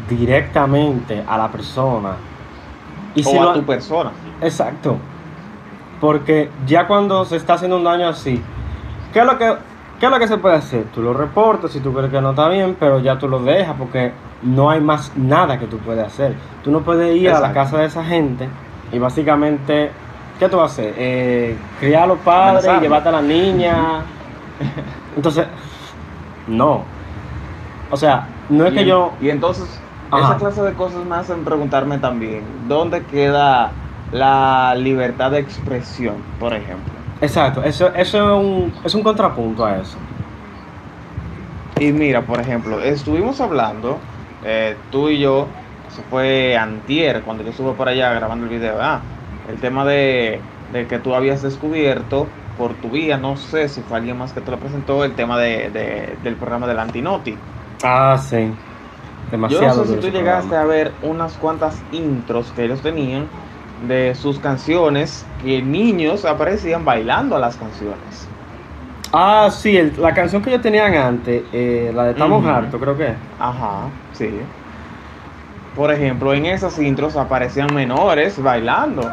directamente 0.08 1.22
a 1.26 1.36
la 1.38 1.48
persona. 1.48 2.12
Y 3.14 3.22
si 3.22 3.36
o 3.36 3.42
lo- 3.42 3.50
a 3.50 3.54
tu 3.54 3.62
persona. 3.64 4.12
Exacto. 4.40 4.96
Porque 6.00 6.50
ya 6.66 6.86
cuando 6.86 7.24
se 7.24 7.36
está 7.36 7.54
haciendo 7.54 7.76
un 7.76 7.84
daño 7.84 8.08
así, 8.08 8.42
¿qué 9.12 9.20
es 9.20 9.26
lo 9.26 9.38
que, 9.38 9.54
qué 10.02 10.06
es 10.06 10.12
lo 10.12 10.18
que 10.18 10.26
se 10.26 10.36
puede 10.36 10.56
hacer? 10.56 10.82
Tú 10.92 11.00
lo 11.00 11.14
reportas 11.14 11.70
si 11.70 11.78
tú 11.78 11.92
crees 11.94 12.10
que 12.10 12.20
no 12.20 12.30
está 12.30 12.48
bien, 12.48 12.76
pero 12.80 12.98
ya 12.98 13.20
tú 13.20 13.28
lo 13.28 13.38
dejas 13.38 13.76
porque 13.78 14.10
no 14.42 14.68
hay 14.68 14.80
más 14.80 15.12
nada 15.16 15.60
que 15.60 15.68
tú 15.68 15.78
puedes 15.78 16.04
hacer. 16.04 16.34
Tú 16.64 16.72
no 16.72 16.80
puedes 16.80 17.14
ir 17.16 17.30
a 17.30 17.38
la 17.38 17.52
casa 17.52 17.78
de 17.78 17.84
esa 17.84 18.04
gente 18.04 18.48
y 18.90 18.98
básicamente, 18.98 19.92
¿qué 20.40 20.48
tú 20.48 20.56
vas 20.56 20.70
a 20.70 20.72
hacer? 20.72 20.94
Eh, 20.98 21.56
criar 21.78 22.02
a 22.02 22.06
los 22.08 22.18
padres, 22.18 22.48
Amenazarlo. 22.64 22.80
llevarte 22.82 23.08
a 23.10 23.12
la 23.12 23.22
niña. 23.22 23.76
Entonces, 25.14 25.46
no. 26.48 26.80
O 27.92 27.96
sea, 27.96 28.26
no 28.48 28.66
es 28.66 28.72
y, 28.72 28.74
que 28.74 28.80
en- 28.82 28.88
yo... 28.88 29.12
y 29.20 29.30
entonces, 29.30 29.80
Ajá. 30.10 30.30
esa 30.30 30.36
clase 30.36 30.62
de 30.62 30.72
cosas 30.72 31.04
me 31.04 31.14
hacen 31.14 31.44
preguntarme 31.44 31.98
también, 31.98 32.42
¿dónde 32.66 33.04
queda 33.04 33.70
la 34.10 34.74
libertad 34.74 35.30
de 35.30 35.38
expresión, 35.38 36.16
por 36.40 36.54
ejemplo? 36.54 37.01
Exacto, 37.22 37.62
eso, 37.64 37.94
eso 37.94 38.18
es, 38.18 38.44
un, 38.46 38.80
es 38.84 38.94
un 38.94 39.02
contrapunto 39.02 39.64
a 39.64 39.78
eso. 39.78 40.06
Y 41.78 41.92
mira, 41.92 42.26
por 42.26 42.40
ejemplo, 42.40 42.80
estuvimos 42.82 43.40
hablando, 43.40 44.06
eh, 44.42 44.86
tú 44.90 45.08
y 45.08 45.20
yo, 45.20 45.56
eso 45.88 46.04
fue 46.10 46.56
antier, 46.56 47.24
cuando 47.24 47.44
yo 47.44 47.50
estuve 47.50 47.74
por 47.74 47.88
allá 47.88 48.12
grabando 48.14 48.46
el 48.46 48.50
video, 48.50 48.78
ah, 48.80 49.06
el 49.46 49.60
tema 49.60 49.84
de, 49.84 50.48
de 50.72 50.88
que 50.88 51.00
tú 51.00 51.14
habías 51.14 51.42
descubierto 51.42 52.36
por 52.56 52.80
tu 52.80 52.90
vía, 52.90 53.18
no 53.18 53.36
sé 53.38 53.68
si 53.68 53.82
fue 53.82 53.98
alguien 53.98 54.18
más 54.18 54.34
que 54.34 54.42
te 54.42 54.50
lo 54.50 54.60
presentó, 54.60 55.04
el 55.04 55.14
tema 55.16 55.38
de, 55.38 55.70
de- 55.70 56.18
del 56.22 56.36
programa 56.36 56.66
del 56.66 56.80
Antinoti. 56.80 57.46
Ah, 57.82 58.16
sí. 58.18 58.60
Yo 59.46 59.58
Demasiado. 59.60 59.74
no 59.74 59.84
sé 59.86 59.86
si 59.86 59.98
tú 59.98 60.08
llegaste 60.10 60.56
programa. 60.56 60.56
a 60.56 60.64
ver 60.64 60.98
unas 61.02 61.38
cuantas 61.38 61.86
intros 61.90 62.52
que 62.52 62.64
ellos 62.64 62.82
tenían 62.82 63.32
de 63.88 64.14
sus 64.14 64.38
canciones, 64.38 65.24
que 65.42 65.60
niños 65.62 66.24
aparecían 66.24 66.84
bailando 66.84 67.36
a 67.36 67.38
las 67.38 67.56
canciones. 67.56 68.28
Ah, 69.12 69.48
sí, 69.50 69.76
el- 69.76 69.92
la 70.00 70.14
canción 70.14 70.40
que 70.42 70.50
ellos 70.50 70.62
tenían 70.62 70.94
antes, 70.94 71.42
eh, 71.52 71.92
la 71.94 72.04
de 72.04 72.10
Estamos. 72.12 72.44
Hartos, 72.46 72.80
creo 72.80 72.96
que. 72.96 73.14
Ajá, 73.38 73.88
sí. 74.12 74.30
Por 75.76 75.90
ejemplo, 75.92 76.32
en 76.34 76.46
esas 76.46 76.78
intros 76.78 77.16
aparecían 77.16 77.74
menores 77.74 78.40
bailando 78.42 79.10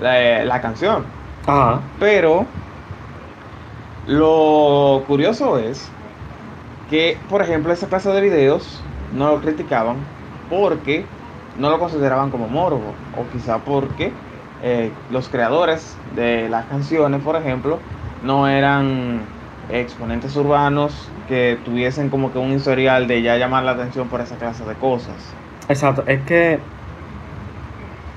la, 0.00 0.44
la 0.44 0.60
canción. 0.60 1.04
Ajá. 1.46 1.80
Pero 1.98 2.46
lo 4.06 5.02
curioso 5.06 5.58
es 5.58 5.88
que, 6.90 7.16
por 7.28 7.42
ejemplo, 7.42 7.72
esa 7.72 7.86
clase 7.88 8.10
de 8.10 8.20
videos 8.20 8.80
no 9.12 9.30
lo 9.32 9.40
criticaban 9.40 9.96
porque 10.50 11.06
no 11.58 11.70
lo 11.70 11.78
consideraban 11.78 12.30
como 12.30 12.48
morbo. 12.48 12.94
O 13.16 13.30
quizá 13.32 13.58
porque 13.58 14.12
eh, 14.62 14.90
los 15.10 15.28
creadores 15.28 15.96
de 16.14 16.48
las 16.48 16.66
canciones, 16.66 17.22
por 17.22 17.36
ejemplo, 17.36 17.78
no 18.22 18.48
eran 18.48 19.20
exponentes 19.70 20.36
urbanos 20.36 21.08
que 21.28 21.58
tuviesen 21.64 22.10
como 22.10 22.32
que 22.32 22.38
un 22.38 22.52
historial 22.52 23.06
de 23.06 23.22
ya 23.22 23.36
llamar 23.36 23.64
la 23.64 23.72
atención 23.72 24.08
por 24.08 24.20
esa 24.20 24.36
clase 24.36 24.64
de 24.64 24.74
cosas. 24.74 25.16
Exacto, 25.68 26.04
es 26.06 26.20
que 26.22 26.58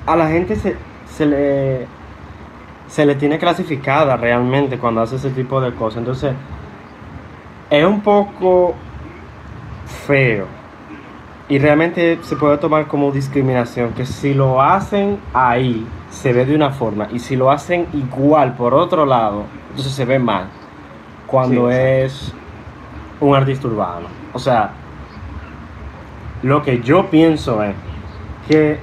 a 0.05 0.15
la 0.15 0.27
gente 0.27 0.55
se, 0.55 0.75
se 1.07 1.25
le 1.25 1.87
se 2.87 3.05
le 3.05 3.15
tiene 3.15 3.37
clasificada 3.37 4.17
realmente 4.17 4.77
cuando 4.77 5.01
hace 5.01 5.17
ese 5.17 5.29
tipo 5.29 5.61
de 5.61 5.73
cosas. 5.73 5.99
Entonces, 5.99 6.33
es 7.69 7.85
un 7.85 8.01
poco 8.01 8.73
feo. 10.07 10.47
Y 11.49 11.59
realmente 11.59 12.19
se 12.23 12.35
puede 12.35 12.57
tomar 12.57 12.87
como 12.87 13.11
discriminación, 13.11 13.93
que 13.93 14.05
si 14.05 14.33
lo 14.33 14.61
hacen 14.61 15.17
ahí, 15.33 15.87
se 16.09 16.33
ve 16.33 16.45
de 16.45 16.53
una 16.55 16.71
forma. 16.71 17.07
Y 17.11 17.19
si 17.19 17.35
lo 17.37 17.49
hacen 17.51 17.87
igual 17.93 18.53
por 18.55 18.73
otro 18.73 19.05
lado, 19.05 19.43
entonces 19.69 19.93
se 19.93 20.03
ve 20.03 20.19
mal. 20.19 20.47
Cuando 21.25 21.69
Sí, 21.69 21.75
es 21.77 22.33
un 23.21 23.33
artista 23.35 23.67
urbano. 23.67 24.07
O 24.33 24.39
sea, 24.39 24.71
lo 26.43 26.61
que 26.63 26.81
yo 26.81 27.05
pienso 27.07 27.63
es 27.63 27.73
que 28.47 28.79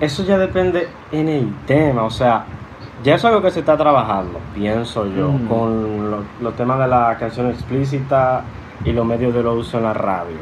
eso 0.00 0.24
ya 0.24 0.38
depende 0.38 0.88
en 1.12 1.28
el 1.28 1.54
tema, 1.66 2.02
o 2.04 2.10
sea, 2.10 2.44
ya 3.02 3.14
es 3.16 3.24
algo 3.24 3.42
que 3.42 3.50
se 3.50 3.60
está 3.60 3.76
trabajando, 3.76 4.38
pienso 4.54 5.06
yo, 5.06 5.28
Ujú. 5.30 5.46
con 5.48 6.10
lo- 6.10 6.24
los 6.40 6.54
temas 6.56 6.78
de 6.78 6.88
la 6.88 7.16
canción 7.18 7.48
explícita 7.50 8.42
y 8.84 8.92
los 8.92 9.04
medios 9.06 9.34
de 9.34 9.42
lo 9.42 9.54
uso 9.54 9.78
en 9.78 9.84
la 9.84 9.94
radio. 9.94 10.36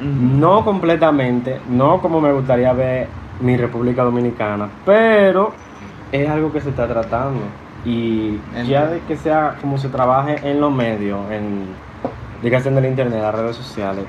No 0.00 0.64
completamente, 0.64 1.60
no 1.68 2.02
como 2.02 2.20
me 2.20 2.32
gustaría 2.32 2.72
ver 2.74 3.08
mi 3.40 3.56
República 3.56 4.02
Dominicana, 4.02 4.68
pero 4.84 5.52
es 6.12 6.28
algo 6.28 6.52
que 6.52 6.60
se 6.60 6.70
está 6.70 6.86
tratando. 6.86 7.40
Y 7.84 8.38
ya 8.68 8.86
de 8.88 9.00
que 9.00 9.16
sea 9.16 9.56
como 9.60 9.78
se 9.78 9.88
trabaje 9.88 10.36
en 10.42 10.60
los 10.60 10.72
medios, 10.72 11.18
en 11.30 11.66
dígase 12.42 12.68
en 12.68 12.78
el 12.78 12.86
internet, 12.86 13.20
las 13.22 13.34
redes 13.34 13.56
sociales, 13.56 14.04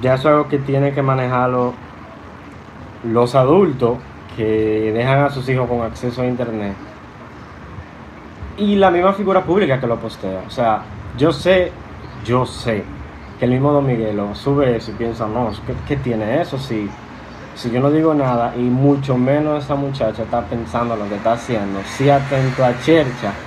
ya 0.00 0.14
eso 0.14 0.28
es 0.28 0.34
algo 0.34 0.48
que 0.48 0.58
tienen 0.58 0.94
que 0.94 1.02
manejarlo 1.02 1.74
los 3.04 3.34
adultos 3.34 3.98
que 4.36 4.92
dejan 4.94 5.24
a 5.24 5.30
sus 5.30 5.48
hijos 5.48 5.68
con 5.68 5.82
acceso 5.82 6.22
a 6.22 6.26
internet 6.26 6.74
y 8.56 8.76
la 8.76 8.90
misma 8.90 9.12
figura 9.12 9.42
pública 9.42 9.78
que 9.78 9.86
lo 9.86 9.96
postea. 9.96 10.42
O 10.46 10.50
sea, 10.50 10.82
yo 11.18 11.32
sé, 11.32 11.72
yo 12.24 12.46
sé 12.46 12.95
que 13.36 13.44
el 13.46 13.50
mismo 13.52 13.72
Don 13.72 13.86
Miguelo 13.86 14.34
sube 14.34 14.76
eso 14.76 14.92
y 14.92 14.94
piensa, 14.94 15.28
no, 15.28 15.50
¿qué, 15.64 15.82
qué 15.84 15.96
tiene 15.98 16.40
eso? 16.40 16.58
Si, 16.58 16.98
si 17.52 17.70
yo 17.70 17.80
no 17.80 17.90
digo 17.90 18.14
nada 18.14 18.56
y 18.56 18.70
mucho 18.70 19.18
menos 19.18 19.64
esa 19.64 19.76
muchacha 19.76 20.24
está 20.24 20.48
pensando 20.48 20.96
lo 20.96 21.08
que 21.08 21.16
está 21.16 21.32
haciendo, 21.34 21.84
si 21.84 22.08
atento 22.10 22.64
a 22.64 22.78
Chercha, 22.78 23.44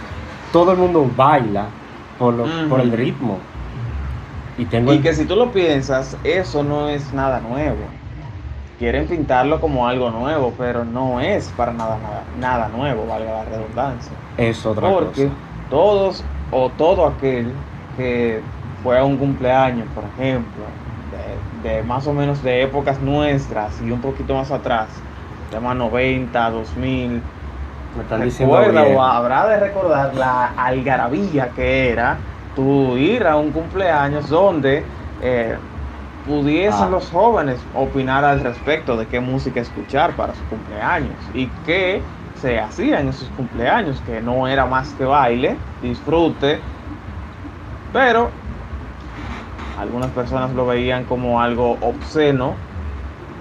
todo 0.51 0.71
el 0.73 0.77
mundo 0.77 1.11
baila 1.15 1.81
por, 2.17 2.35
lo- 2.35 2.59
por 2.67 2.81
el 2.81 2.91
ritmo. 2.91 3.53
Y 4.55 4.67
tengo 4.67 4.93
Y 4.93 5.01
que 5.01 5.13
si 5.13 5.25
tú 5.27 5.35
lo 5.35 5.51
piensas, 5.51 6.19
eso 6.23 6.63
no 6.63 6.89
es 6.89 7.13
nada 7.13 7.41
nuevo. 7.41 8.01
Quieren 8.77 9.07
pintarlo 9.07 9.59
como 9.61 9.87
algo 9.87 10.11
nuevo, 10.11 10.57
pero 10.57 10.85
no 10.85 11.19
es 11.21 11.53
para 11.53 11.73
nada, 11.73 11.99
nada, 11.99 12.31
nada 12.33 12.69
nuevo, 12.69 13.05
valga 13.07 13.33
la 13.33 13.45
redundancia. 13.45 14.25
es 14.37 14.65
otra 14.65 14.87
Porque 14.87 14.95
cosa. 14.95 15.45
todos 15.67 16.33
o 16.49 16.75
todo 16.75 17.05
aquel 17.07 17.67
que 17.91 18.58
fue 18.83 18.97
a 18.97 19.03
un 19.03 19.17
cumpleaños, 19.17 19.87
por 19.93 20.03
ejemplo, 20.05 20.63
de, 21.63 21.69
de 21.69 21.83
más 21.83 22.07
o 22.07 22.13
menos 22.13 22.41
de 22.43 22.63
épocas 22.63 22.99
nuestras 23.01 23.81
y 23.81 23.91
un 23.91 24.01
poquito 24.01 24.35
más 24.35 24.51
atrás, 24.51 24.87
llama 25.51 25.73
90, 25.73 26.49
2000, 26.51 27.21
Me 27.95 28.03
están 28.03 28.21
recuerda 28.21 28.83
o 28.83 29.01
habrá 29.01 29.47
de 29.47 29.59
recordar 29.59 30.15
la 30.15 30.53
algarabía 30.55 31.49
que 31.49 31.89
era 31.89 32.17
tú 32.55 32.97
ir 32.97 33.25
a 33.25 33.35
un 33.37 33.51
cumpleaños 33.51 34.29
donde 34.29 34.83
eh, 35.21 35.57
pudiesen 36.27 36.87
Ah. 36.87 36.89
los 36.89 37.09
jóvenes 37.09 37.59
opinar 37.73 38.23
al 38.23 38.41
respecto 38.41 38.97
de 38.97 39.07
qué 39.07 39.19
música 39.19 39.59
escuchar 39.59 40.15
para 40.15 40.33
su 40.35 40.43
cumpleaños 40.45 41.15
y 41.33 41.47
qué 41.65 42.01
se 42.35 42.59
hacía 42.59 42.99
en 43.01 43.09
esos 43.09 43.29
cumpleaños, 43.31 44.01
que 44.01 44.21
no 44.21 44.47
era 44.47 44.65
más 44.65 44.93
que 44.93 45.03
baile, 45.05 45.57
disfrute, 45.81 46.59
pero 47.91 48.29
algunas 49.79 50.09
personas 50.11 50.51
lo 50.53 50.65
veían 50.65 51.05
como 51.05 51.41
algo 51.41 51.77
obsceno 51.81 52.53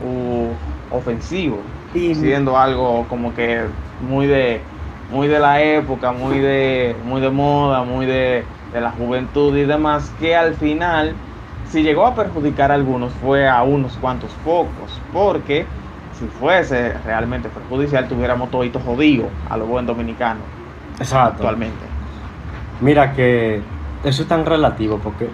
u 0.05 0.95
ofensivo 0.95 1.59
siendo 1.93 2.57
algo 2.57 3.07
como 3.09 3.35
que 3.35 3.63
muy 4.01 4.27
de 4.27 4.61
muy 5.11 5.27
de 5.27 5.41
la 5.41 5.63
época, 5.63 6.13
muy 6.13 6.39
de 6.39 6.95
muy 7.05 7.21
de 7.21 7.31
moda, 7.31 7.83
muy 7.83 8.07
de, 8.07 8.45
de 8.73 8.81
la 8.81 8.91
juventud 8.91 9.57
y 9.57 9.65
demás, 9.65 10.13
que 10.21 10.37
al 10.37 10.55
final 10.55 11.15
si 11.69 11.83
llegó 11.83 12.07
a 12.07 12.15
perjudicar 12.15 12.71
a 12.71 12.75
algunos 12.75 13.13
fue 13.15 13.49
a 13.49 13.63
unos 13.63 13.97
cuantos 13.97 14.31
pocos, 14.45 15.01
porque 15.13 15.67
si 16.19 16.27
fuese 16.27 16.93
realmente 17.05 17.49
perjudicial 17.49 18.07
tuviéramos 18.09 18.51
todito 18.51 18.81
jodido 18.81 19.29
a 19.49 19.57
lo 19.57 19.67
buen 19.67 19.87
dominicano 19.87 20.41
Exacto. 20.99 21.35
actualmente. 21.37 21.85
Mira 22.81 23.13
que 23.13 23.63
eso 24.05 24.23
es 24.23 24.29
tan 24.29 24.45
relativo 24.45 24.99
porque 25.03 25.29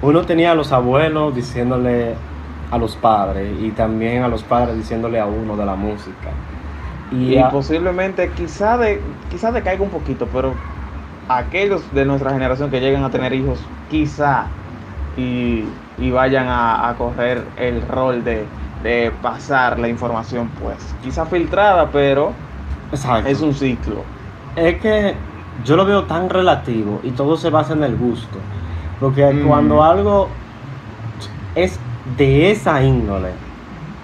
uno 0.00 0.26
tenía 0.26 0.52
a 0.52 0.54
los 0.54 0.72
abuelos 0.72 1.34
diciéndole 1.34 2.24
a 2.70 2.78
los 2.78 2.96
padres 2.96 3.58
y 3.60 3.72
también 3.72 4.22
a 4.22 4.28
los 4.28 4.44
padres 4.44 4.76
diciéndole 4.76 5.20
a 5.20 5.26
uno 5.26 5.56
de 5.56 5.66
la 5.66 5.76
música. 5.76 6.44
Y, 7.10 7.36
Y 7.36 7.38
a- 7.38 7.50
posiblemente 7.50 8.34
quizá 8.34 8.78
de 8.78 9.18
quizá 9.28 9.52
decaiga 9.52 9.82
un 9.84 9.90
poquito, 9.90 10.30
pero 10.30 10.66
aquellos 11.28 11.92
de 11.92 12.04
nuestra 12.06 12.32
generación 12.32 12.70
que 12.70 12.80
lleguen 12.80 13.04
a 13.04 13.10
tener 13.10 13.32
hijos, 13.34 13.72
quizá 13.88 14.60
y, 15.16 15.80
y 15.96 16.10
vayan 16.10 16.48
a, 16.48 16.88
a 16.88 16.96
correr 16.96 17.52
el 17.56 17.82
rol 17.82 18.24
de, 18.24 18.56
de 18.76 19.12
pasar 19.22 19.78
la 19.78 19.88
información, 19.88 20.54
pues 20.54 20.94
quizá 21.00 21.26
filtrada, 21.26 21.90
pero 21.92 22.42
exacto. 22.92 23.24
es 23.24 23.40
un 23.40 23.54
ciclo. 23.54 24.12
Es 24.54 24.80
que 24.80 25.26
yo 25.56 25.76
lo 25.76 25.84
veo 25.86 26.06
tan 26.06 26.30
relativo 26.30 27.00
y 27.02 27.12
todo 27.12 27.36
se 27.36 27.50
basa 27.50 27.74
en 27.74 27.84
el 27.84 27.96
gusto. 27.96 28.46
Porque 29.00 29.32
Mm. 29.32 29.46
cuando 29.46 29.82
algo 29.82 30.28
es 31.54 31.78
de 32.16 32.50
esa 32.50 32.82
índole, 32.82 33.30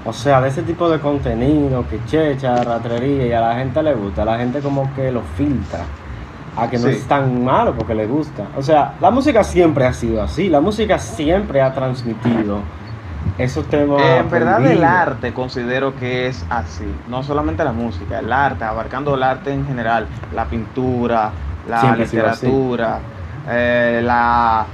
o 0.04 0.12
sea, 0.12 0.40
de 0.40 0.48
ese 0.48 0.62
tipo 0.62 0.88
de 0.90 1.00
contenido 1.00 1.84
que 1.88 1.98
checha, 2.06 2.62
ratrería 2.62 3.26
y 3.26 3.32
a 3.32 3.40
la 3.40 3.54
gente 3.56 3.82
le 3.82 3.94
gusta, 3.94 4.24
la 4.24 4.36
gente 4.38 4.60
como 4.60 4.92
que 4.94 5.10
lo 5.10 5.22
filtra. 5.36 5.80
A 6.56 6.70
que 6.70 6.78
no 6.78 6.84
Sí. 6.84 6.90
es 6.90 7.04
tan 7.08 7.44
malo 7.44 7.74
porque 7.74 7.96
le 7.96 8.06
gusta. 8.06 8.44
O 8.56 8.62
sea, 8.62 8.94
la 9.00 9.10
música 9.10 9.42
siempre 9.42 9.86
ha 9.86 9.92
sido 9.92 10.22
así. 10.22 10.48
La 10.48 10.60
música 10.60 11.00
siempre 11.00 11.60
ha 11.60 11.74
transmitido 11.74 12.60
esos 13.38 13.66
temas. 13.66 14.00
Eh, 14.00 14.18
en 14.18 14.30
verdad 14.30 14.64
el 14.64 14.84
arte 14.84 15.32
considero 15.34 15.96
que 15.96 16.28
es 16.28 16.46
así, 16.50 16.86
no 17.08 17.24
solamente 17.24 17.64
la 17.64 17.72
música, 17.72 18.20
el 18.20 18.32
arte, 18.32 18.62
abarcando 18.62 19.16
el 19.16 19.24
arte 19.24 19.52
en 19.52 19.66
general, 19.66 20.06
la 20.32 20.44
pintura, 20.44 21.32
la 21.68 21.80
Siempre 21.80 22.04
literatura, 22.04 22.98
eh, 23.50 24.00
la, 24.04 24.64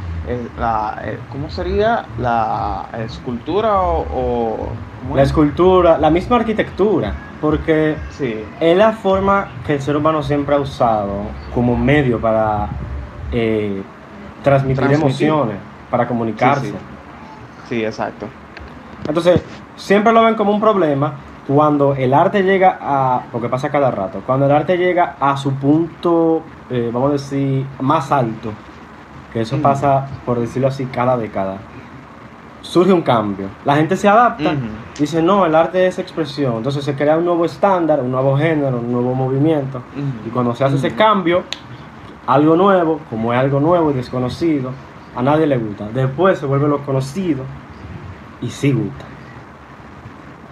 la, 0.59 1.01
eh, 1.05 1.19
¿cómo 1.33 1.51
sería? 1.51 2.05
La 2.19 2.87
escultura 3.05 3.81
o... 3.83 4.01
o- 4.01 4.69
¿cómo 5.03 5.17
La 5.17 5.23
es? 5.23 5.29
escultura, 5.29 5.99
la 5.99 6.11
misma 6.11 6.37
arquitectura. 6.37 7.13
Porque 7.41 7.97
Sí, 8.11 8.45
Es 8.61 8.77
la 8.77 8.93
forma 8.93 9.49
que 9.67 9.75
el 9.75 9.81
ser 9.83 9.97
humano 9.97 10.23
siempre 10.23 10.55
ha 10.55 10.59
usado 10.59 11.23
como 11.55 11.75
medio 11.77 12.21
para 12.21 12.69
eh, 13.33 13.83
transmitir, 14.43 14.77
Transmitir. 14.85 15.29
emociones, 15.29 15.57
para 15.91 16.07
comunicarse. 16.07 16.69
Sí, 16.71 16.77
sí, 17.69 17.85
exacto. 17.85 18.27
Entonces, 19.09 19.43
siempre 19.77 20.13
lo 20.13 20.23
ven 20.23 20.35
como 20.35 20.53
un 20.53 20.61
problema 20.61 21.15
cuando 21.47 21.95
el 21.95 22.13
arte 22.13 22.43
llega 22.43 22.77
a, 22.81 23.23
porque 23.33 23.49
pasa 23.49 23.71
cada 23.71 23.91
rato, 23.91 24.23
cuando 24.27 24.45
el 24.47 24.53
arte 24.53 24.77
llega 24.77 25.17
a 25.19 25.37
su 25.39 25.55
punto, 25.55 26.43
eh, 26.69 26.91
vamos 26.93 27.09
a 27.09 27.13
decir, 27.15 27.65
más 27.81 28.13
alto, 28.13 28.53
que 29.33 29.41
eso 29.43 29.59
pasa, 29.63 30.07
por 30.27 30.41
decirlo 30.41 30.69
así, 30.69 30.87
cada 30.87 31.17
década, 31.17 31.59
surge 32.63 32.93
un 32.93 33.03
cambio. 33.03 33.47
La 33.65 33.77
gente 33.77 33.97
se 33.97 34.09
adapta, 34.09 34.53
dice, 34.99 35.23
no, 35.23 35.47
el 35.47 35.55
arte 35.55 35.87
es 35.87 35.99
expresión, 35.99 36.57
entonces 36.59 36.85
se 36.85 36.95
crea 36.95 37.17
un 37.17 37.25
nuevo 37.25 37.45
estándar, 37.45 38.01
un 38.01 38.11
nuevo 38.11 38.37
género, 38.37 38.79
un 38.79 38.93
nuevo 38.93 39.15
movimiento. 39.15 39.83
Y 40.27 40.31
cuando 40.31 40.55
se 40.55 40.65
hace 40.65 40.77
ese 40.77 40.95
cambio, 40.95 41.43
algo 42.27 42.57
nuevo, 42.57 43.01
como 43.09 43.33
es 43.33 43.39
algo 43.39 43.61
nuevo 43.61 43.91
y 43.91 43.95
desconocido, 43.95 44.73
a 45.17 45.23
nadie 45.23 45.47
le 45.47 45.57
gusta. 45.59 45.89
Después 45.93 46.39
se 46.39 46.47
vuelve 46.47 46.69
lo 46.69 46.79
conocido 46.85 47.45
y 48.43 48.49
sí 48.51 48.73
gusta. 48.73 49.05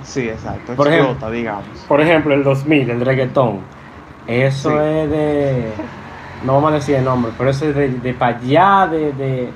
Sí, 0.03 0.29
exacto, 0.29 0.75
Por 0.75 0.87
explota, 0.89 1.11
ejemplo. 1.11 1.31
digamos. 1.31 1.65
Por 1.87 2.01
ejemplo, 2.01 2.35
el 2.35 2.43
2000, 2.43 2.91
el 2.91 3.01
reggaetón. 3.05 3.59
Eso 4.27 4.71
Sí. 4.71 4.77
es 4.77 5.11
de... 5.11 5.73
No 6.45 6.55
vamos 6.55 6.71
a 6.73 6.75
decir 6.77 6.95
el 6.97 7.05
nombre, 7.05 7.33
pero 7.37 7.51
eso 7.51 7.67
es 7.67 7.75
de, 7.75 7.89
de 7.89 8.15
para 8.15 8.37
allá, 8.37 8.87
de, 8.91 9.13
de... 9.13 9.51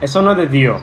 Eso 0.00 0.20
no 0.22 0.32
es 0.32 0.36
de 0.36 0.46
Dios. 0.46 0.80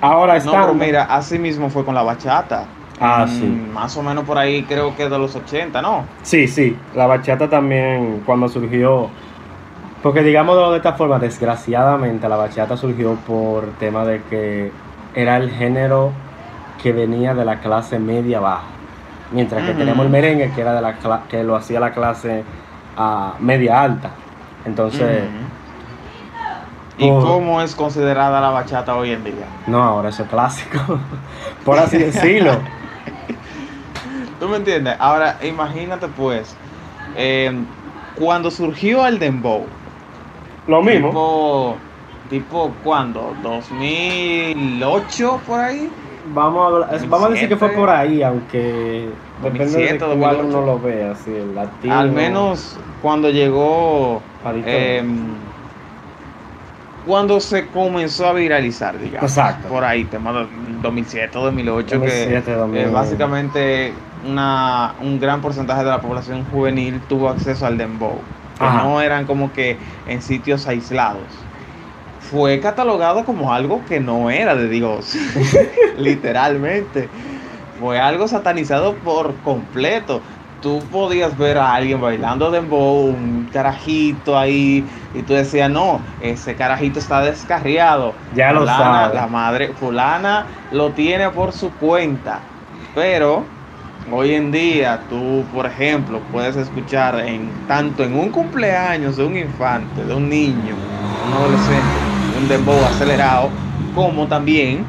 Ahora 0.00 0.34
No, 0.34 0.38
está... 0.38 0.60
pero 0.62 0.74
mira, 0.74 1.04
así 1.04 1.38
mismo 1.38 1.70
fue 1.70 1.84
con 1.84 1.94
la 1.94 2.02
bachata. 2.02 2.64
Ah, 3.00 3.26
Mm, 3.26 3.30
sí. 3.30 3.68
Más 3.72 3.96
o 3.96 4.02
menos 4.02 4.24
por 4.24 4.38
ahí 4.38 4.62
creo 4.64 4.94
que 4.96 5.08
de 5.08 5.18
los 5.18 5.34
80, 5.34 5.82
¿no? 5.82 6.04
Sí, 6.22 6.46
sí, 6.48 6.76
la 6.94 7.06
bachata 7.06 7.48
también 7.48 8.22
cuando 8.24 8.48
surgió, 8.48 9.08
porque 10.02 10.22
digámoslo 10.22 10.70
de 10.70 10.78
esta 10.78 10.94
forma, 10.94 11.18
desgraciadamente 11.18 12.28
la 12.28 12.36
bachata 12.36 12.76
surgió 12.76 13.14
por 13.26 13.64
tema 13.78 14.04
de 14.04 14.22
que 14.30 14.72
era 15.14 15.36
el 15.36 15.50
género 15.50 16.12
que 16.82 16.92
venía 16.92 17.34
de 17.34 17.44
la 17.44 17.60
clase 17.60 17.98
media 17.98 18.40
baja, 18.40 18.64
mientras 19.32 19.64
que 19.66 19.74
tenemos 19.74 20.04
el 20.06 20.10
merengue 20.12 20.50
que 20.54 20.60
era 20.60 20.72
de 20.74 20.80
la 20.82 20.94
que 21.28 21.42
lo 21.42 21.56
hacía 21.56 21.80
la 21.80 21.92
clase 21.92 22.44
ah, 22.96 23.34
media 23.40 23.82
alta. 23.82 24.10
Entonces. 24.64 25.24
¿Y 26.98 27.08
cómo 27.08 27.60
es 27.60 27.74
considerada 27.74 28.40
la 28.40 28.48
bachata 28.50 28.96
hoy 28.96 29.10
en 29.10 29.22
día? 29.22 29.46
no, 29.66 29.82
ahora 29.82 30.08
eso 30.08 30.22
es 30.22 30.28
clásico, 30.30 30.78
por 31.64 31.78
así 31.78 31.98
decirlo. 31.98 32.52
¿Tú 34.40 34.48
me 34.48 34.56
entiendes? 34.56 34.96
Ahora, 34.98 35.36
imagínate 35.42 36.08
pues, 36.08 36.56
eh, 37.16 37.52
cuando 38.16 38.50
surgió 38.50 39.06
el 39.06 39.18
dembow, 39.18 39.66
Lo 40.66 40.82
mismo. 40.82 41.08
tipo, 41.08 41.76
tipo 42.30 42.72
¿cuándo? 42.82 43.34
¿2008 43.42 45.40
por 45.40 45.60
ahí? 45.60 45.90
Vamos 46.34 46.62
a, 46.62 46.66
hablar- 46.66 47.08
vamos 47.08 47.26
a 47.28 47.30
decir 47.32 47.48
que 47.48 47.56
fue 47.56 47.68
2007, 47.68 47.76
por 47.76 47.90
ahí, 47.90 48.22
aunque 48.22 49.08
depende 49.42 49.64
2007, 49.64 49.92
de 50.08 50.16
cuál 50.18 50.36
2008. 50.36 50.58
uno 50.58 50.66
lo 50.66 50.80
vea, 50.80 51.14
si 51.14 51.30
el 51.30 51.54
latino. 51.54 51.94
Al 51.94 52.10
menos 52.12 52.76
cuando 53.02 53.30
llegó, 53.30 54.20
eh, 54.64 55.02
cuando 57.06 57.38
se 57.40 57.66
comenzó 57.68 58.26
a 58.26 58.32
viralizar, 58.32 58.98
digamos. 58.98 59.30
Exacto. 59.30 59.68
Por 59.68 59.84
ahí, 59.84 60.04
tema 60.04 60.32
de 60.32 60.46
2007, 60.82 61.38
2008, 61.38 61.98
2007, 61.98 62.42
que 62.44 62.52
2009. 62.52 62.88
eh, 62.88 62.92
básicamente 62.92 63.92
una, 64.28 64.94
un 65.00 65.20
gran 65.20 65.40
porcentaje 65.40 65.84
de 65.84 65.90
la 65.90 66.00
población 66.00 66.44
juvenil 66.50 67.00
tuvo 67.08 67.28
acceso 67.28 67.64
al 67.66 67.78
dembow. 67.78 68.18
Que 68.58 68.64
no 68.64 69.02
eran 69.02 69.26
como 69.26 69.52
que 69.52 69.76
en 70.08 70.22
sitios 70.22 70.66
aislados. 70.66 71.20
Fue 72.30 72.60
catalogado 72.60 73.24
como 73.24 73.52
algo 73.52 73.84
que 73.84 74.00
no 74.00 74.30
era 74.30 74.54
de 74.56 74.68
Dios, 74.68 75.16
literalmente. 75.98 77.10
Fue 77.78 78.00
algo 78.00 78.26
satanizado 78.28 78.96
por 78.96 79.40
completo. 79.42 80.22
Tú 80.60 80.88
podías 80.90 81.36
ver 81.36 81.58
a 81.58 81.74
alguien 81.74 82.00
bailando 82.00 82.50
dembow, 82.50 83.06
un 83.06 83.48
carajito 83.52 84.38
ahí, 84.38 84.90
y 85.14 85.22
tú 85.22 85.34
decías, 85.34 85.70
no, 85.70 86.06
ese 86.20 86.56
carajito 86.56 86.98
está 86.98 87.20
descarriado. 87.20 88.18
Ya 88.32 88.52
lo 88.52 88.60
Fulana, 88.60 88.76
sabe. 88.76 89.14
La 89.14 89.26
madre, 89.28 89.74
fulana 89.74 90.46
lo 90.70 90.94
tiene 90.94 91.30
por 91.30 91.52
su 91.52 91.74
cuenta. 91.74 92.50
Pero 92.94 93.52
hoy 94.10 94.34
en 94.34 94.50
día 94.52 95.06
tú, 95.08 95.48
por 95.52 95.66
ejemplo, 95.66 96.26
puedes 96.30 96.56
escuchar 96.56 97.20
en 97.20 97.66
tanto 97.66 98.04
en 98.04 98.14
un 98.16 98.30
cumpleaños 98.32 99.16
de 99.16 99.24
un 99.24 99.36
infante, 99.36 100.04
de 100.06 100.14
un 100.14 100.28
niño, 100.28 100.82
un 101.20 101.34
adolescente, 101.34 102.15
un 102.36 102.48
dembow 102.48 102.84
acelerado, 102.84 103.48
como 103.94 104.26
también 104.26 104.84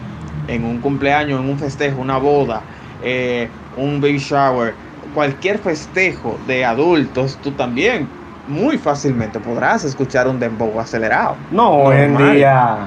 en 0.48 0.64
un 0.64 0.80
cumpleaños, 0.80 1.40
en 1.42 1.50
un 1.50 1.58
festejo, 1.58 2.02
una 2.02 2.18
boda, 2.18 2.62
eh, 3.04 3.50
un 3.78 4.00
baby 4.02 4.18
shower, 4.18 4.74
cualquier 5.14 5.60
festejo 5.60 6.38
de 6.48 6.66
adultos, 6.66 7.38
tú 7.42 7.52
también 7.52 8.08
muy 8.48 8.78
fácilmente 8.78 9.40
podrás 9.40 9.84
escuchar 9.84 10.28
un 10.28 10.40
dembow 10.40 10.80
acelerado. 10.80 11.36
No, 11.52 11.70
hoy 11.72 11.98
en 11.98 12.18
día. 12.18 12.78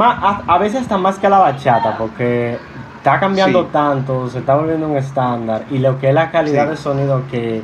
a, 0.00 0.42
a 0.46 0.58
veces 0.58 0.82
hasta 0.82 0.98
más 0.98 1.18
que 1.18 1.28
la 1.28 1.38
bachata, 1.38 1.96
porque 1.98 2.56
está 2.96 3.18
cambiando 3.20 3.62
Sí. 3.64 3.68
tanto, 3.72 4.28
se 4.28 4.38
está 4.38 4.54
volviendo 4.54 4.88
un 4.88 4.96
estándar, 4.96 5.64
y 5.70 5.78
lo 5.78 5.98
que 5.98 6.08
es 6.08 6.14
la 6.14 6.30
calidad 6.30 6.64
Sí. 6.64 6.70
de 6.70 6.76
sonido 6.76 7.22
que, 7.30 7.62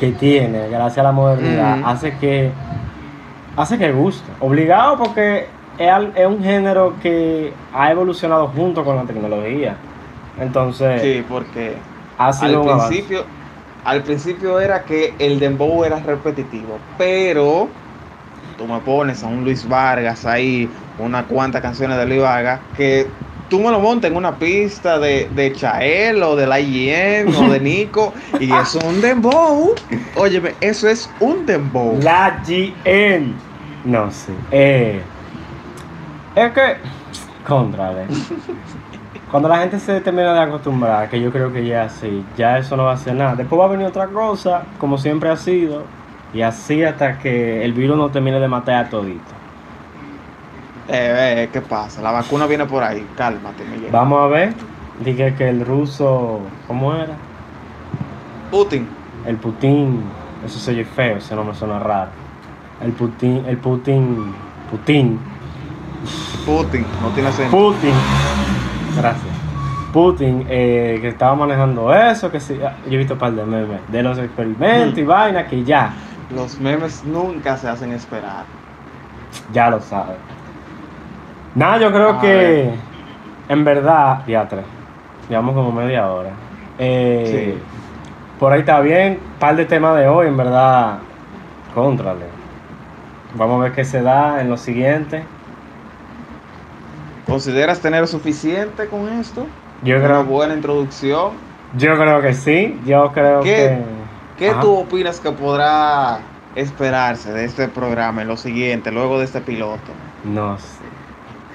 que 0.00 0.12
tiene, 0.12 0.68
gracias 0.68 0.98
a 0.98 1.02
la 1.04 1.12
modernidad, 1.12 1.78
hace 1.84 2.16
que 2.18 2.50
hace 3.56 3.78
que 3.78 3.92
guste. 3.92 4.30
Obligado 4.40 4.98
porque 4.98 5.46
es, 5.78 6.26
un 6.26 6.42
género 6.42 6.94
que 7.02 7.52
ha 7.72 7.90
evolucionado 7.90 8.48
junto 8.48 8.84
con 8.84 8.96
la 8.96 9.02
tecnología. 9.04 9.76
Entonces, 10.38 11.02
Sí, 11.02 11.24
porque 11.28 11.76
ha 12.18 12.32
sido 12.32 12.62
al 12.62 12.68
avance. 12.68 12.88
principio, 12.88 13.24
al 13.84 14.02
principio 14.02 14.60
era 14.60 14.84
que 14.84 15.14
el 15.18 15.38
dembow 15.38 15.84
era 15.84 15.98
repetitivo, 16.00 16.78
pero 16.96 17.68
tú 18.56 18.66
me 18.66 18.78
pones 18.80 19.22
a 19.22 19.26
un 19.26 19.44
Luis 19.44 19.68
Vargas 19.68 20.24
ahí, 20.24 20.70
unas 20.98 21.24
cuantas 21.24 21.60
canciones 21.60 21.98
de 21.98 22.06
Luis 22.06 22.22
Vargas, 22.22 22.60
que 22.76 23.08
tú 23.52 23.60
me 23.60 23.70
lo 23.70 23.80
montas 23.80 24.10
en 24.10 24.16
una 24.16 24.38
pista 24.38 24.98
de, 24.98 25.28
de 25.34 25.52
Chael 25.52 26.22
o 26.22 26.34
de 26.34 26.46
la 26.46 26.58
IEM 26.58 27.36
o 27.36 27.52
de 27.52 27.60
Nico, 27.60 28.14
y 28.40 28.50
es 28.50 28.74
un 28.76 29.02
dembow. 29.02 29.74
Óyeme, 30.16 30.54
eso 30.62 30.88
es 30.88 31.10
un 31.20 31.44
dembow. 31.44 31.98
La 32.00 32.40
GN. 32.48 33.34
No 33.84 34.10
sé. 34.10 34.32
Eh, 34.50 35.02
es 36.34 36.52
que. 36.52 36.76
Contra, 37.46 37.90
ve. 37.90 38.06
Cuando 39.30 39.50
la 39.50 39.58
gente 39.58 39.78
se 39.78 40.00
termina 40.00 40.32
de 40.32 40.40
acostumbrar, 40.40 41.10
que 41.10 41.20
yo 41.20 41.30
creo 41.30 41.52
que 41.52 41.66
ya 41.66 41.90
sí, 41.90 42.24
ya 42.38 42.56
eso 42.56 42.74
no 42.74 42.84
va 42.84 42.92
a 42.92 42.94
hacer 42.94 43.14
nada. 43.14 43.34
Después 43.34 43.60
va 43.60 43.66
a 43.66 43.68
venir 43.68 43.86
otra 43.86 44.06
cosa, 44.06 44.62
como 44.78 44.96
siempre 44.96 45.28
ha 45.28 45.36
sido, 45.36 45.84
y 46.32 46.40
así 46.40 46.82
hasta 46.82 47.18
que 47.18 47.62
el 47.62 47.74
virus 47.74 47.98
no 47.98 48.08
termine 48.08 48.40
de 48.40 48.48
matar 48.48 48.86
a 48.86 48.88
todito. 48.88 49.41
Eh, 50.88 51.44
eh, 51.44 51.48
¿Qué 51.52 51.60
pasa? 51.60 52.02
La 52.02 52.10
vacuna 52.10 52.46
viene 52.46 52.66
por 52.66 52.82
ahí, 52.82 53.06
cálmate, 53.16 53.64
Miguel. 53.64 53.90
Vamos 53.92 54.20
a 54.22 54.26
ver. 54.26 54.54
Dije 55.04 55.34
que 55.34 55.48
el 55.48 55.64
ruso. 55.64 56.40
¿Cómo 56.66 56.94
era? 56.94 57.14
Putin. 58.50 58.88
El 59.26 59.36
Putin. 59.36 60.02
Eso 60.44 60.58
se 60.58 60.72
oye 60.72 60.84
feo, 60.84 61.16
eso 61.18 61.36
no 61.36 61.44
me 61.44 61.54
suena 61.54 61.78
raro. 61.78 62.10
El 62.82 62.92
Putin. 62.92 63.44
El 63.46 63.58
Putin. 63.58 64.34
Putin. 64.70 65.18
Putin, 66.44 66.84
no 67.00 67.08
tiene 67.10 67.30
sentido. 67.32 67.72
Putin. 67.72 67.92
Gracias. 68.96 69.32
Putin, 69.92 70.46
eh, 70.48 70.98
que 71.00 71.08
estaba 71.08 71.34
manejando 71.34 71.92
eso, 71.94 72.30
que 72.30 72.40
sí, 72.40 72.58
ah, 72.64 72.74
yo 72.86 72.94
he 72.94 72.96
visto 72.96 73.12
un 73.12 73.20
par 73.20 73.32
de 73.32 73.44
memes 73.44 73.80
de 73.88 74.02
los 74.02 74.16
experimentos 74.18 74.98
y 74.98 75.02
vaina 75.04 75.46
que 75.46 75.62
ya, 75.64 75.92
Los 76.34 76.58
memes 76.58 77.04
nunca 77.04 77.58
se 77.58 77.68
hacen 77.68 77.92
esperar. 77.92 78.44
ya 79.52 79.68
lo 79.70 79.80
sabe. 79.80 80.14
Nada, 81.54 81.78
yo 81.78 81.90
creo 81.92 82.10
A 82.10 82.20
que 82.20 82.28
ver. 82.28 82.74
en 83.48 83.64
verdad, 83.64 84.24
teatro, 84.24 84.62
llevamos 85.28 85.54
como 85.54 85.72
media 85.72 86.10
hora. 86.10 86.30
Eh, 86.78 87.58
Sí. 87.60 87.62
Por 88.38 88.52
ahí 88.52 88.60
está 88.60 88.80
bien, 88.80 89.18
par 89.38 89.54
de 89.54 89.66
temas 89.66 89.96
de 89.96 90.08
hoy, 90.08 90.26
en 90.26 90.36
verdad, 90.36 90.98
contrale. 91.74 92.26
Vamos 93.34 93.60
a 93.60 93.64
ver 93.64 93.72
qué 93.72 93.84
se 93.84 94.02
da 94.02 94.40
en 94.40 94.48
lo 94.50 94.56
siguiente. 94.56 95.24
¿Consideras 97.26 97.80
tener 97.80 98.06
suficiente 98.08 98.88
con 98.88 99.08
esto? 99.08 99.46
Yo 99.84 99.96
Una 99.96 100.06
creo, 100.06 100.24
buena 100.24 100.54
introducción. 100.54 101.30
yo 101.72 101.96
creo 101.96 102.20
que 102.20 102.34
sí, 102.34 102.80
yo 102.84 103.12
creo 103.12 103.42
¿Qué- 103.42 103.54
que... 103.54 103.82
¿Qué 104.38 104.48
Ajá. 104.50 104.60
tú 104.60 104.74
opinas 104.74 105.20
que 105.20 105.30
podrá 105.30 106.18
esperarse 106.56 107.32
de 107.32 107.44
este 107.44 107.68
programa 107.68 108.22
en 108.22 108.28
lo 108.28 108.36
siguiente, 108.36 108.90
luego 108.90 109.18
de 109.18 109.24
este 109.24 109.40
piloto? 109.40 109.92
No 110.24 110.58
sé. 110.58 110.84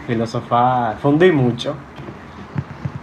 Filosofar. 0.08 0.98
Fundí 0.98 1.32
mucho. 1.32 1.76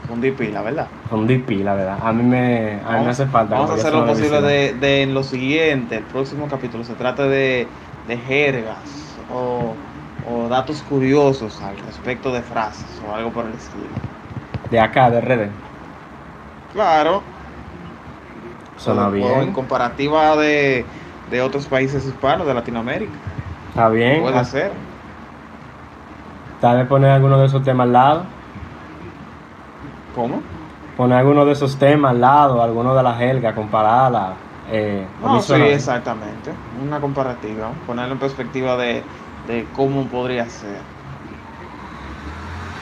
Fundí 0.07 0.31
pila, 0.33 0.63
¿verdad? 0.63 0.89
Fundí 1.09 1.39
pila, 1.39 1.75
¿verdad? 1.75 1.99
A 2.03 2.13
mí 2.13 2.23
me, 2.23 2.81
a 2.85 2.99
mí 2.99 3.05
me 3.05 3.11
hace 3.11 3.27
falta. 3.27 3.55
Vamos 3.57 3.71
a 3.71 3.75
hacer 3.75 3.93
lo 3.93 4.07
posible 4.07 4.41
de, 4.41 4.73
de 4.75 5.03
en 5.03 5.15
lo 5.15 5.23
siguiente, 5.23 5.97
el 5.97 6.05
próximo 6.05 6.49
capítulo, 6.49 6.85
se 6.85 6.95
trata 6.95 7.29
de, 7.29 7.69
de 8.07 8.17
jergas 8.19 9.19
o, 9.29 9.77
o 10.21 10.49
datos 10.49 10.83
curiosos 10.83 11.61
al 11.63 11.79
respecto 11.79 12.33
de 12.33 12.43
frases 12.43 13.01
o 13.01 13.15
algo 13.15 13.33
por 13.33 13.47
el 13.47 13.55
estilo. 13.55 13.95
De 14.71 14.79
acá, 14.81 15.11
de 15.11 15.21
redes. 15.21 15.51
Claro, 16.73 17.23
Suena 18.77 19.09
o- 19.09 19.27
o 19.27 19.43
en 19.43 19.47
bien. 19.47 19.53
comparativa 19.53 20.37
de, 20.37 20.87
de 21.31 21.43
otros 21.43 21.67
países 21.67 22.05
hispanos 22.07 22.47
de 22.47 22.55
Latinoamérica. 22.55 23.19
Está 23.69 23.89
bien. 23.89 24.23
Puede 24.23 24.39
Ah, 24.39 24.45
ser. 24.45 24.73
Tal 26.65 26.79
vez 26.79 26.89
poner 26.89 27.11
alguno 27.11 27.39
de 27.39 27.47
esos 27.47 27.63
temas 27.63 27.85
al 27.87 27.93
lado. 27.93 28.35
¿Cómo? 30.11 30.43
Poner 30.97 31.19
alguno 31.19 31.45
de 31.45 31.53
esos 31.53 31.77
temas 31.79 32.13
al 32.13 32.21
lado, 32.21 32.63
alguno 32.63 32.95
de 32.95 33.03
la 33.03 33.15
jerga, 33.17 33.55
compararla. 33.55 34.37
Eh, 34.65 35.09
No, 35.17 35.43
sí, 35.43 35.57
exactamente. 35.57 36.63
Una 36.71 37.01
comparativa, 37.01 37.83
ponerlo 37.85 38.13
en 38.15 38.19
perspectiva 38.21 38.77
de, 38.77 39.09
de 39.43 39.71
cómo 39.73 40.09
podría 40.09 40.49
ser. 40.51 40.87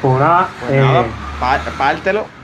Una, 0.03 0.57
Pues 0.57 0.75
eh, 0.75 0.75
nada, 0.75 1.19
pá- 1.39 1.65
pártelo 1.77 2.42